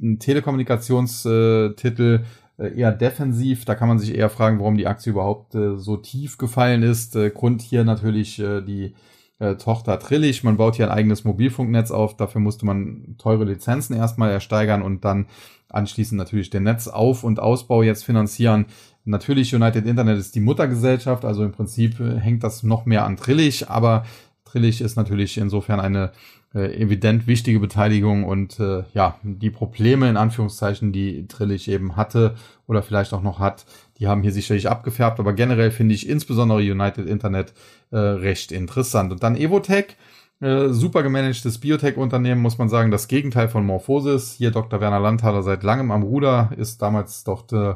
[0.00, 2.24] ein Telekommunikationstitel,
[2.58, 3.64] äh, eher defensiv.
[3.64, 7.14] Da kann man sich eher fragen, warum die Aktie überhaupt äh, so tief gefallen ist.
[7.14, 8.94] Äh, Grund hier natürlich äh, die
[9.38, 10.44] äh, Tochter Trillig.
[10.44, 12.16] Man baut hier ein eigenes Mobilfunknetz auf.
[12.16, 15.26] Dafür musste man teure Lizenzen erstmal ersteigern und dann
[15.68, 18.66] anschließend natürlich den Netzauf- und Ausbau jetzt finanzieren.
[19.04, 23.16] Natürlich United Internet ist die Muttergesellschaft, also im Prinzip äh, hängt das noch mehr an
[23.16, 24.04] Trillig, aber
[24.44, 26.12] Trillig ist natürlich insofern eine
[26.54, 32.36] äh, evident wichtige Beteiligung und äh, ja, die Probleme in Anführungszeichen, die Trillig eben hatte
[32.66, 33.66] oder vielleicht auch noch hat,
[33.98, 37.52] die haben hier sicherlich abgefärbt, aber generell finde ich insbesondere United Internet
[37.90, 39.12] äh, recht interessant.
[39.12, 39.96] Und dann Evotech,
[40.40, 44.34] äh, super gemanagtes Biotech-Unternehmen, muss man sagen, das Gegenteil von Morphosis.
[44.36, 44.80] Hier Dr.
[44.80, 47.74] Werner Landhaler seit langem am Ruder, ist damals dort äh,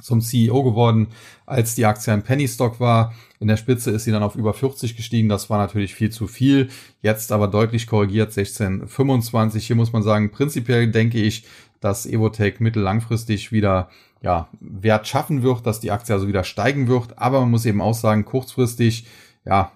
[0.00, 1.08] zum CEO geworden,
[1.46, 3.12] als die Aktie ein Penny Stock war.
[3.38, 5.28] In der Spitze ist sie dann auf über 40 gestiegen.
[5.28, 6.68] Das war natürlich viel zu viel.
[7.02, 9.58] Jetzt aber deutlich korrigiert 16,25.
[9.58, 11.44] Hier muss man sagen, prinzipiell denke ich,
[11.80, 13.88] dass Evotech mittellangfristig wieder
[14.22, 17.18] ja, Wert schaffen wird, dass die Aktie also wieder steigen wird.
[17.18, 19.06] Aber man muss eben auch sagen, kurzfristig,
[19.44, 19.72] ja,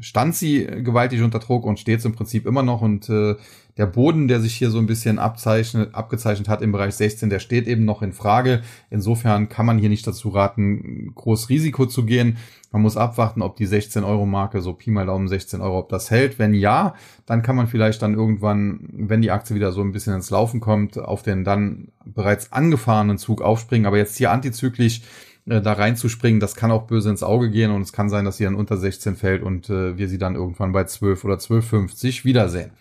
[0.00, 2.82] stand sie gewaltig unter Druck und steht im Prinzip immer noch.
[2.82, 3.34] Und äh,
[3.78, 7.38] der Boden, der sich hier so ein bisschen abzeichnet, abgezeichnet hat im Bereich 16, der
[7.38, 8.62] steht eben noch in Frage.
[8.90, 12.38] Insofern kann man hier nicht dazu raten, groß Risiko zu gehen.
[12.72, 15.88] Man muss abwarten, ob die 16 Euro Marke, so Pi mal Daumen 16 Euro, ob
[15.88, 16.40] das hält.
[16.40, 20.14] Wenn ja, dann kann man vielleicht dann irgendwann, wenn die Aktie wieder so ein bisschen
[20.14, 23.86] ins Laufen kommt, auf den dann bereits angefahrenen Zug aufspringen.
[23.86, 25.02] Aber jetzt hier antizyklisch
[25.46, 28.38] äh, da reinzuspringen, das kann auch böse ins Auge gehen und es kann sein, dass
[28.38, 32.24] sie dann unter 16 fällt und äh, wir sie dann irgendwann bei 12 oder 12,50
[32.24, 32.72] wiedersehen.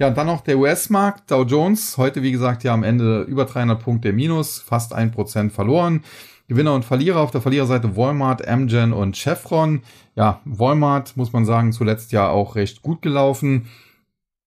[0.00, 3.44] Ja, und dann noch der US-Markt, Dow Jones, heute wie gesagt ja am Ende über
[3.44, 6.02] 300 Punkte Minus, fast ein Prozent verloren.
[6.48, 9.82] Gewinner und Verlierer auf der Verliererseite Walmart, Amgen und Chevron.
[10.16, 13.70] Ja, Walmart muss man sagen, zuletzt ja auch recht gut gelaufen.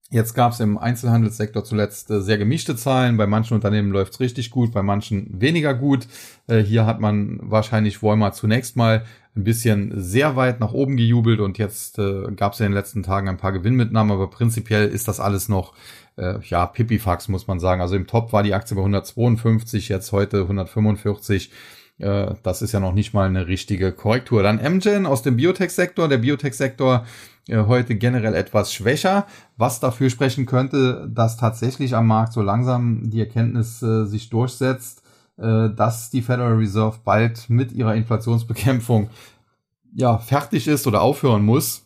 [0.10, 3.18] Jetzt gab es im Einzelhandelssektor zuletzt äh, sehr gemischte Zahlen.
[3.18, 6.08] Bei manchen Unternehmen läuft es richtig gut, bei manchen weniger gut.
[6.48, 9.04] Äh, hier hat man wahrscheinlich Walmart zunächst mal
[9.36, 12.78] ein bisschen sehr weit nach oben gejubelt und jetzt äh, gab es ja in den
[12.78, 15.74] letzten Tagen ein paar Gewinnmitnahmen, aber prinzipiell ist das alles noch
[16.18, 17.82] äh, ja Pipifax muss man sagen.
[17.82, 21.52] Also im Top war die Aktie bei 152, jetzt heute 145.
[22.00, 24.44] Äh, das ist ja noch nicht mal eine richtige Korrektur.
[24.44, 26.08] Dann Amgen aus dem Biotech-Sektor.
[26.08, 27.06] Der Biotech-Sektor
[27.48, 29.26] äh, heute generell etwas schwächer,
[29.56, 35.04] was dafür sprechen könnte, dass tatsächlich am Markt so langsam die Erkenntnis äh, sich durchsetzt,
[35.38, 39.10] äh, dass die Federal Reserve bald mit ihrer Inflationsbekämpfung
[39.94, 41.86] ja fertig ist oder aufhören muss,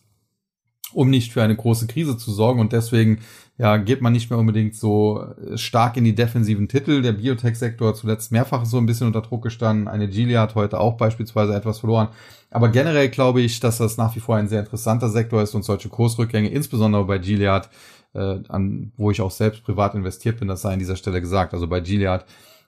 [0.92, 3.20] um nicht für eine große Krise zu sorgen und deswegen
[3.62, 7.00] ja, geht man nicht mehr unbedingt so stark in die defensiven Titel.
[7.00, 9.86] Der Biotech-Sektor zuletzt mehrfach so ein bisschen unter Druck gestanden.
[9.86, 12.08] Eine Gilead hat heute auch beispielsweise etwas verloren.
[12.50, 15.62] Aber generell glaube ich, dass das nach wie vor ein sehr interessanter Sektor ist und
[15.62, 17.68] solche Kursrückgänge, insbesondere bei Gilead,
[18.14, 21.54] äh, an, wo ich auch selbst privat investiert bin, das sei an dieser Stelle gesagt.
[21.54, 22.24] Also bei Gilead,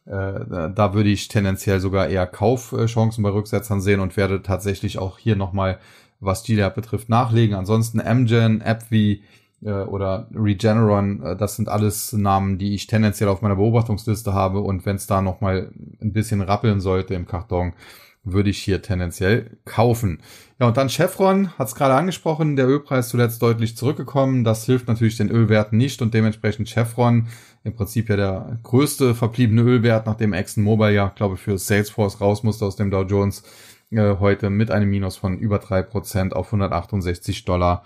[0.07, 5.19] äh, da würde ich tendenziell sogar eher Kaufchancen bei Rücksetzern sehen und werde tatsächlich auch
[5.19, 5.81] hier nochmal,
[6.21, 7.57] was Gilead betrifft, nachlegen.
[7.57, 8.77] Ansonsten Amgen, äh,
[9.71, 14.87] oder Regeneron, äh, das sind alles Namen, die ich tendenziell auf meiner Beobachtungsliste habe und
[14.87, 17.73] wenn es da noch ein bisschen rappeln sollte im Karton,
[18.25, 20.21] würde ich hier tendenziell kaufen.
[20.59, 24.45] Ja, und dann Chevron hat es gerade angesprochen, der Ölpreis zuletzt deutlich zurückgekommen.
[24.45, 27.29] Das hilft natürlich den Ölwerten nicht und dementsprechend Chevron
[27.65, 32.43] im Prinzip ja der größte verbliebene Ölwert, nachdem ExxonMobil ja, glaube ich, für Salesforce raus
[32.43, 33.43] musste aus dem Dow Jones,
[33.91, 37.85] äh, heute mit einem Minus von über drei Prozent auf 168 Dollar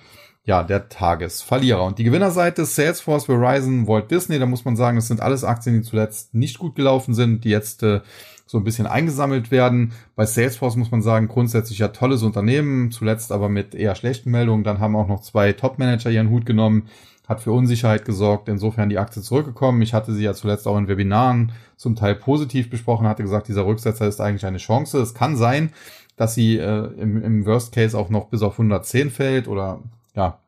[0.49, 1.85] ja, der Tagesverlierer.
[1.85, 5.75] Und die Gewinnerseite Salesforce, Verizon, Walt Disney, da muss man sagen, das sind alles Aktien,
[5.75, 8.01] die zuletzt nicht gut gelaufen sind, die jetzt äh,
[8.47, 9.93] so ein bisschen eingesammelt werden.
[10.17, 14.65] Bei Salesforce muss man sagen, grundsätzlich ja tolles Unternehmen, zuletzt aber mit eher schlechten Meldungen.
[14.65, 16.89] Dann haben auch noch zwei Top-Manager ihren Hut genommen,
[17.29, 19.83] hat für Unsicherheit gesorgt, insofern die Aktie zurückgekommen.
[19.83, 23.67] Ich hatte sie ja zuletzt auch in Webinaren zum Teil positiv besprochen, hatte gesagt, dieser
[23.67, 24.99] Rücksetzer ist eigentlich eine Chance.
[24.99, 25.75] Es kann sein,
[26.17, 29.83] dass sie äh, im, im Worst Case auch noch bis auf 110 fällt oder
[30.19, 30.41] ja,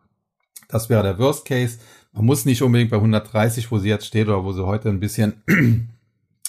[0.69, 1.79] das wäre der Worst Case.
[2.13, 5.01] Man muss nicht unbedingt bei 130, wo sie jetzt steht oder wo sie heute ein
[5.01, 5.43] bisschen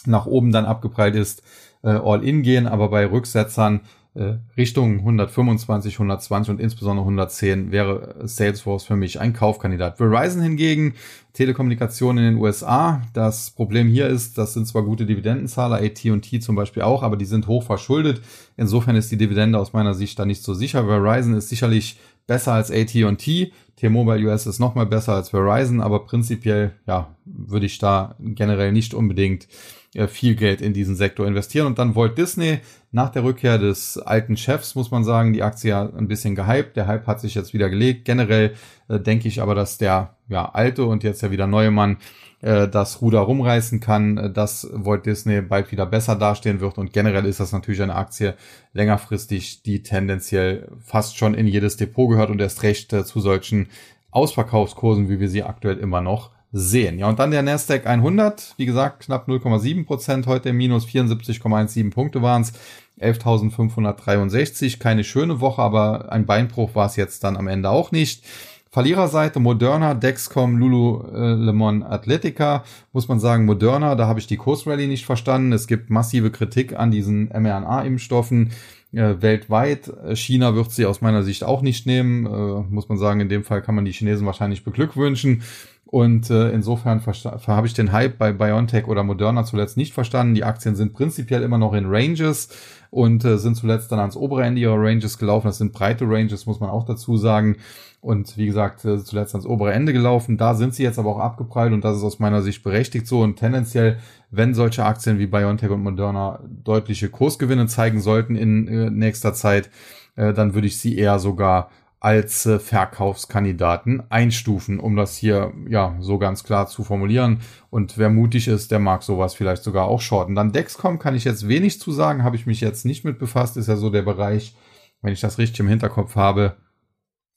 [0.05, 1.43] nach oben dann abgeprallt ist,
[1.83, 3.81] äh, all in gehen, aber bei Rücksetzern
[4.13, 9.97] äh, Richtung 125, 120 und insbesondere 110 wäre Salesforce für mich ein Kaufkandidat.
[9.97, 10.95] Verizon hingegen,
[11.33, 13.01] Telekommunikation in den USA.
[13.13, 17.25] Das Problem hier ist, das sind zwar gute Dividendenzahler, AT&T zum Beispiel auch, aber die
[17.25, 18.21] sind hoch verschuldet.
[18.57, 20.83] Insofern ist die Dividende aus meiner Sicht da nicht so sicher.
[20.83, 21.97] Verizon ist sicherlich
[22.27, 23.53] besser als AT&T.
[23.81, 28.93] T-Mobile US ist nochmal besser als Verizon, aber prinzipiell, ja, würde ich da generell nicht
[28.93, 29.47] unbedingt
[29.95, 31.65] äh, viel Geld in diesen Sektor investieren.
[31.65, 32.59] Und dann Walt Disney
[32.91, 36.77] nach der Rückkehr des alten Chefs, muss man sagen, die Aktie ein bisschen gehypt.
[36.77, 38.05] Der Hype hat sich jetzt wieder gelegt.
[38.05, 38.53] Generell
[38.87, 41.97] äh, denke ich aber, dass der ja, alte und jetzt ja wieder neue Mann
[42.41, 46.77] äh, das Ruder rumreißen kann, äh, dass Walt Disney bald wieder besser dastehen wird.
[46.77, 48.35] Und generell ist das natürlich eine Aktie
[48.73, 53.67] längerfristig, die tendenziell fast schon in jedes Depot gehört und erst recht äh, zu solchen
[54.11, 56.99] Ausverkaufskursen, wie wir sie aktuell immer noch sehen.
[56.99, 61.91] Ja, und dann der Nasdaq 100, wie gesagt, knapp 0,7 Prozent heute im Minus, 74,17
[61.91, 62.53] Punkte waren es,
[62.99, 68.23] 11.563, keine schöne Woche, aber ein Beinbruch war es jetzt dann am Ende auch nicht.
[68.69, 72.63] Verliererseite Moderna, Dexcom, Lululemon Athletica.
[72.93, 75.51] Muss man sagen, Moderna, da habe ich die Kursrally nicht verstanden.
[75.51, 78.51] Es gibt massive Kritik an diesen mRNA-Impfstoffen
[78.93, 79.91] äh, weltweit.
[80.13, 82.25] China wird sie aus meiner Sicht auch nicht nehmen.
[82.25, 85.43] Äh, muss man sagen, in dem Fall kann man die Chinesen wahrscheinlich beglückwünschen.
[85.85, 90.35] Und äh, insofern habe ich den Hype bei BioNTech oder Moderna zuletzt nicht verstanden.
[90.35, 92.47] Die Aktien sind prinzipiell immer noch in Ranges
[92.91, 95.47] und äh, sind zuletzt dann ans obere Ende ihrer Ranges gelaufen.
[95.47, 97.57] Das sind breite Ranges, muss man auch dazu sagen
[98.01, 100.37] und wie gesagt, äh, zuletzt ans obere Ende gelaufen.
[100.37, 103.21] Da sind sie jetzt aber auch abgeprallt und das ist aus meiner Sicht berechtigt so.
[103.21, 103.97] Und tendenziell,
[104.29, 109.69] wenn solche Aktien wie BioNTech und Moderna deutliche Kursgewinne zeigen sollten in äh, nächster Zeit,
[110.15, 111.69] äh, dann würde ich sie eher sogar
[112.01, 117.41] als Verkaufskandidaten einstufen, um das hier ja so ganz klar zu formulieren.
[117.69, 120.33] Und wer mutig ist, der mag sowas vielleicht sogar auch shorten.
[120.33, 123.55] Dann Dexcom kann ich jetzt wenig zu sagen, habe ich mich jetzt nicht mit befasst,
[123.55, 124.55] ist ja so der Bereich,
[125.03, 126.57] wenn ich das richtig im Hinterkopf habe,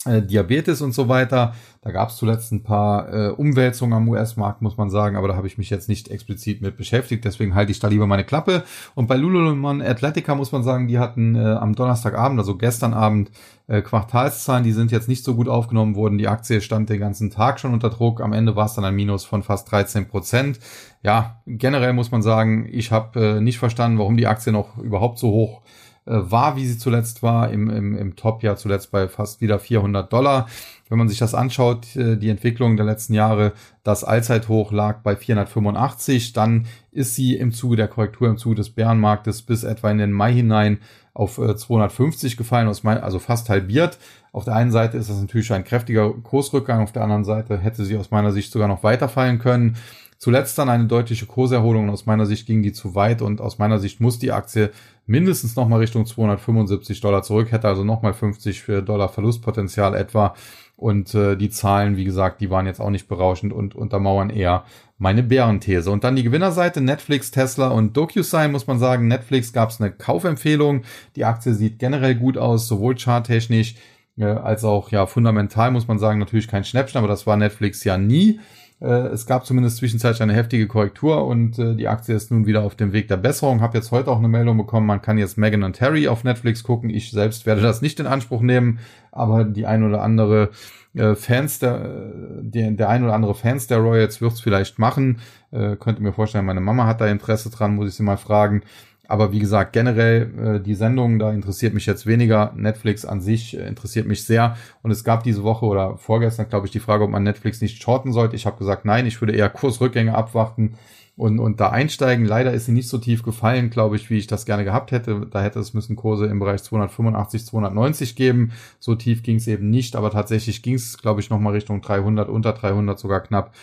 [0.06, 1.54] äh, Diabetes und so weiter.
[1.82, 5.36] Da gab es zuletzt ein paar äh, Umwälzungen am US-Markt, muss man sagen, aber da
[5.36, 8.64] habe ich mich jetzt nicht explizit mit beschäftigt, deswegen halte ich da lieber meine Klappe.
[8.94, 13.30] Und bei Lululemon Athletica muss man sagen, die hatten äh, am Donnerstagabend, also gestern Abend,
[13.66, 16.18] äh, Quartalszahlen, die sind jetzt nicht so gut aufgenommen worden.
[16.18, 18.20] Die Aktie stand den ganzen Tag schon unter Druck.
[18.20, 20.60] Am Ende war es dann ein Minus von fast 13 Prozent.
[21.02, 25.18] Ja, generell muss man sagen, ich habe äh, nicht verstanden, warum die Aktie noch überhaupt
[25.18, 29.08] so hoch äh, war, wie sie zuletzt war, im, im, im Top ja zuletzt bei
[29.08, 30.46] fast wieder 400 Dollar.
[30.88, 33.52] Wenn man sich das anschaut, äh, die Entwicklung der letzten Jahre,
[33.82, 38.70] das Allzeithoch lag bei 485, dann ist sie im Zuge der Korrektur, im Zuge des
[38.70, 40.78] Bärenmarktes bis etwa in den Mai hinein
[41.14, 43.98] auf 250 äh, gefallen, also fast halbiert.
[44.32, 47.84] Auf der einen Seite ist das natürlich ein kräftiger Kursrückgang, auf der anderen Seite hätte
[47.84, 49.76] sie aus meiner Sicht sogar noch weiterfallen können.
[50.18, 53.58] Zuletzt dann eine deutliche Kurserholung und aus meiner Sicht ging die zu weit und aus
[53.58, 54.70] meiner Sicht muss die Aktie
[55.06, 60.34] mindestens nochmal Richtung 275 Dollar zurück, hätte also nochmal 50 Dollar Verlustpotenzial etwa.
[60.76, 64.64] Und äh, die Zahlen, wie gesagt, die waren jetzt auch nicht berauschend und untermauern eher
[64.98, 65.90] meine Bärenthese.
[65.90, 69.06] Und dann die Gewinnerseite, Netflix, Tesla und DocuSign, muss man sagen.
[69.06, 70.82] Netflix gab es eine Kaufempfehlung.
[71.16, 73.76] Die Aktie sieht generell gut aus, sowohl charttechnisch
[74.16, 77.84] äh, als auch ja fundamental, muss man sagen, natürlich kein Schnäppchen, aber das war Netflix
[77.84, 78.40] ja nie.
[78.80, 82.62] Äh, es gab zumindest zwischenzeitlich eine heftige Korrektur und äh, die Aktie ist nun wieder
[82.62, 83.60] auf dem Weg der Besserung.
[83.60, 86.62] Habe jetzt heute auch eine Meldung bekommen, man kann jetzt Megan und Terry auf Netflix
[86.62, 86.90] gucken.
[86.90, 88.80] Ich selbst werde das nicht in Anspruch nehmen,
[89.12, 90.50] aber die ein oder andere
[90.94, 95.18] äh, Fans der, der, der ein oder andere Fans der Royals wird es vielleicht machen.
[95.50, 98.62] Äh, könnte mir vorstellen, meine Mama hat da Interesse dran, muss ich sie mal fragen.
[99.06, 102.52] Aber wie gesagt, generell äh, die Sendung, da interessiert mich jetzt weniger.
[102.56, 104.56] Netflix an sich äh, interessiert mich sehr.
[104.82, 107.82] Und es gab diese Woche oder vorgestern, glaube ich, die Frage, ob man Netflix nicht
[107.82, 108.36] shorten sollte.
[108.36, 110.74] Ich habe gesagt, nein, ich würde eher Kursrückgänge abwarten
[111.16, 112.24] und, und da einsteigen.
[112.24, 115.26] Leider ist sie nicht so tief gefallen, glaube ich, wie ich das gerne gehabt hätte.
[115.30, 118.52] Da hätte es müssen Kurse im Bereich 285, 290 geben.
[118.80, 122.28] So tief ging es eben nicht, aber tatsächlich ging es, glaube ich, nochmal Richtung 300,
[122.28, 123.54] unter 300 sogar knapp.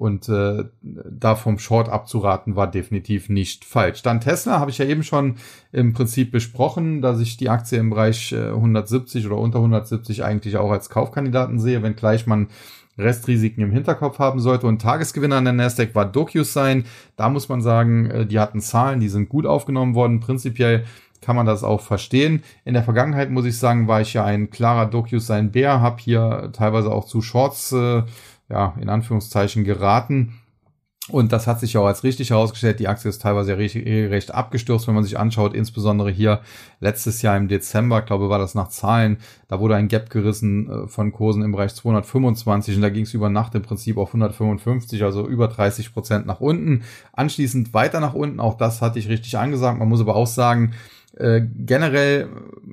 [0.00, 4.00] Und äh, da vom Short abzuraten war definitiv nicht falsch.
[4.00, 5.34] Dann Tesla habe ich ja eben schon
[5.72, 10.56] im Prinzip besprochen, dass ich die Aktie im Bereich 170 äh, oder unter 170 eigentlich
[10.56, 12.48] auch als Kaufkandidaten sehe, wenngleich man
[12.96, 14.66] Restrisiken im Hinterkopf haben sollte.
[14.66, 16.86] Und Tagesgewinner an der Nasdaq war DocuSign.
[17.16, 20.20] Da muss man sagen, äh, die hatten Zahlen, die sind gut aufgenommen worden.
[20.20, 20.84] Prinzipiell
[21.20, 22.42] kann man das auch verstehen.
[22.64, 26.90] In der Vergangenheit muss ich sagen, war ich ja ein klarer DocuSign-Bär, habe hier teilweise
[26.90, 28.04] auch zu Shorts äh,
[28.50, 30.34] ja, in Anführungszeichen geraten.
[31.08, 32.78] Und das hat sich auch als richtig herausgestellt.
[32.78, 36.40] Die Aktie ist teilweise recht, recht abgestürzt, wenn man sich anschaut, insbesondere hier
[36.78, 40.88] letztes Jahr im Dezember, glaube war das nach Zahlen, da wurde ein Gap gerissen äh,
[40.88, 45.02] von Kursen im Bereich 225 und da ging es über Nacht im Prinzip auf 155,
[45.02, 46.82] also über 30 Prozent nach unten.
[47.12, 49.78] Anschließend weiter nach unten, auch das hatte ich richtig angesagt.
[49.78, 50.72] Man muss aber auch sagen,
[51.16, 52.28] äh, generell,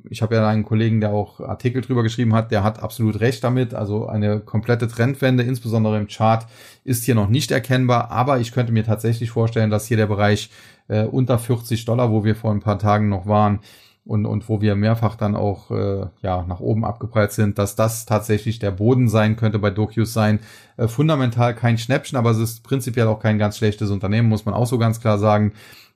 [0.08, 3.42] ich habe ja einen Kollegen, der auch Artikel drüber geschrieben hat, der hat absolut recht
[3.42, 3.74] damit.
[3.74, 6.46] Also eine komplette Trendwende, insbesondere im Chart,
[6.84, 8.10] ist hier noch nicht erkennbar.
[8.10, 10.50] Aber ich könnte mir tatsächlich vorstellen, dass hier der Bereich
[10.88, 13.60] äh, unter 40 Dollar, wo wir vor ein paar Tagen noch waren,
[14.08, 18.06] und, und wo wir mehrfach dann auch äh, ja, nach oben abgeprallt sind, dass das
[18.06, 20.40] tatsächlich der Boden sein könnte bei Docu's sein.
[20.78, 24.54] Äh, fundamental kein Schnäppchen, aber es ist prinzipiell auch kein ganz schlechtes Unternehmen, muss man
[24.54, 25.52] auch so ganz klar sagen.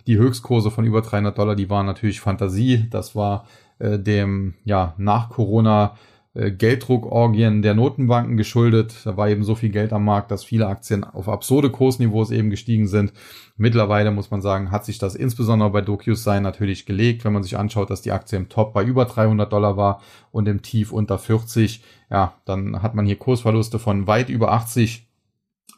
[0.06, 2.86] Die Höchstkurse von über 300 Dollar, die waren natürlich Fantasie.
[2.90, 3.46] Das war
[3.78, 5.96] äh, dem ja nach Corona
[6.34, 8.94] äh, Gelddruckorgien der Notenbanken geschuldet.
[9.04, 12.48] Da war eben so viel Geld am Markt, dass viele Aktien auf absurde Kursniveaus eben
[12.48, 13.12] gestiegen sind.
[13.56, 17.58] Mittlerweile muss man sagen, hat sich das insbesondere bei DocuSign natürlich gelegt, wenn man sich
[17.58, 20.00] anschaut, dass die Aktie im Top bei über 300 Dollar war
[20.30, 21.84] und im Tief unter 40.
[22.10, 25.06] Ja, dann hat man hier Kursverluste von weit über 80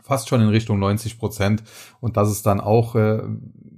[0.02, 1.62] fast schon in Richtung 90 Prozent.
[2.00, 3.22] Und das ist dann auch äh,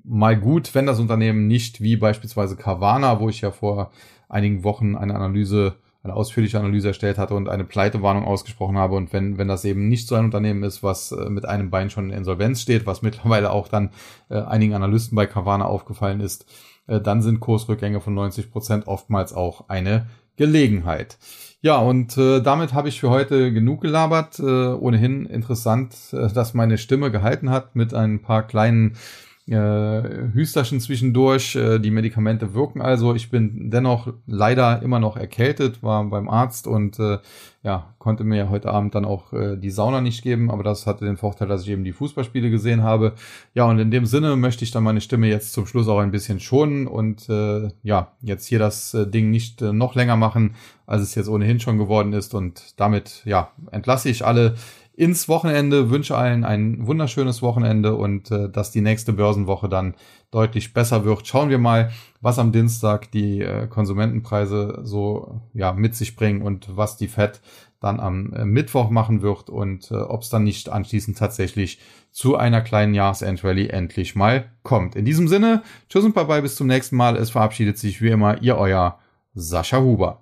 [0.07, 3.91] mal gut, wenn das Unternehmen nicht wie beispielsweise Carvana, wo ich ja vor
[4.29, 8.95] einigen Wochen eine Analyse, eine ausführliche Analyse erstellt hatte und eine Pleitewarnung ausgesprochen habe.
[8.95, 11.91] Und wenn, wenn das eben nicht so ein Unternehmen ist, was äh, mit einem Bein
[11.91, 13.91] schon in Insolvenz steht, was mittlerweile auch dann
[14.29, 16.47] äh, einigen Analysten bei Carvana aufgefallen ist,
[16.87, 21.19] äh, dann sind Kursrückgänge von 90 Prozent oftmals auch eine Gelegenheit.
[21.63, 24.39] Ja, und äh, damit habe ich für heute genug gelabert.
[24.39, 28.97] Äh, ohnehin interessant, äh, dass meine Stimme gehalten hat mit ein paar kleinen
[29.49, 31.55] äh, Hüsterchen zwischendurch.
[31.55, 33.15] Äh, die Medikamente wirken also.
[33.15, 37.19] Ich bin dennoch leider immer noch erkältet, war beim Arzt und äh,
[37.63, 41.05] ja, konnte mir heute Abend dann auch äh, die Sauna nicht geben, aber das hatte
[41.05, 43.15] den Vorteil, dass ich eben die Fußballspiele gesehen habe.
[43.55, 46.13] Ja, und in dem Sinne möchte ich dann meine Stimme jetzt zum Schluss auch ein
[46.13, 50.55] bisschen schonen und äh, ja, jetzt hier das äh, Ding nicht äh, noch länger machen,
[50.87, 54.55] als es jetzt ohnehin schon geworden ist und damit ja, entlasse ich alle
[54.97, 59.95] ins Wochenende, wünsche allen ein wunderschönes Wochenende und äh, dass die nächste Börsenwoche dann
[60.31, 61.27] deutlich besser wird.
[61.27, 61.91] Schauen wir mal,
[62.21, 67.41] was am Dienstag die äh, Konsumentenpreise so ja mit sich bringen und was die Fed
[67.81, 71.79] dann am äh, Mittwoch machen wird und äh, ob es dann nicht anschließend tatsächlich
[72.11, 74.97] zu einer kleinen Jahresendrallye endlich mal kommt.
[74.97, 77.17] In diesem Sinne, tschüss und bye bye, bis zum nächsten Mal.
[77.17, 78.99] Es verabschiedet sich wie immer ihr euer
[79.35, 80.15] Sascha Huber.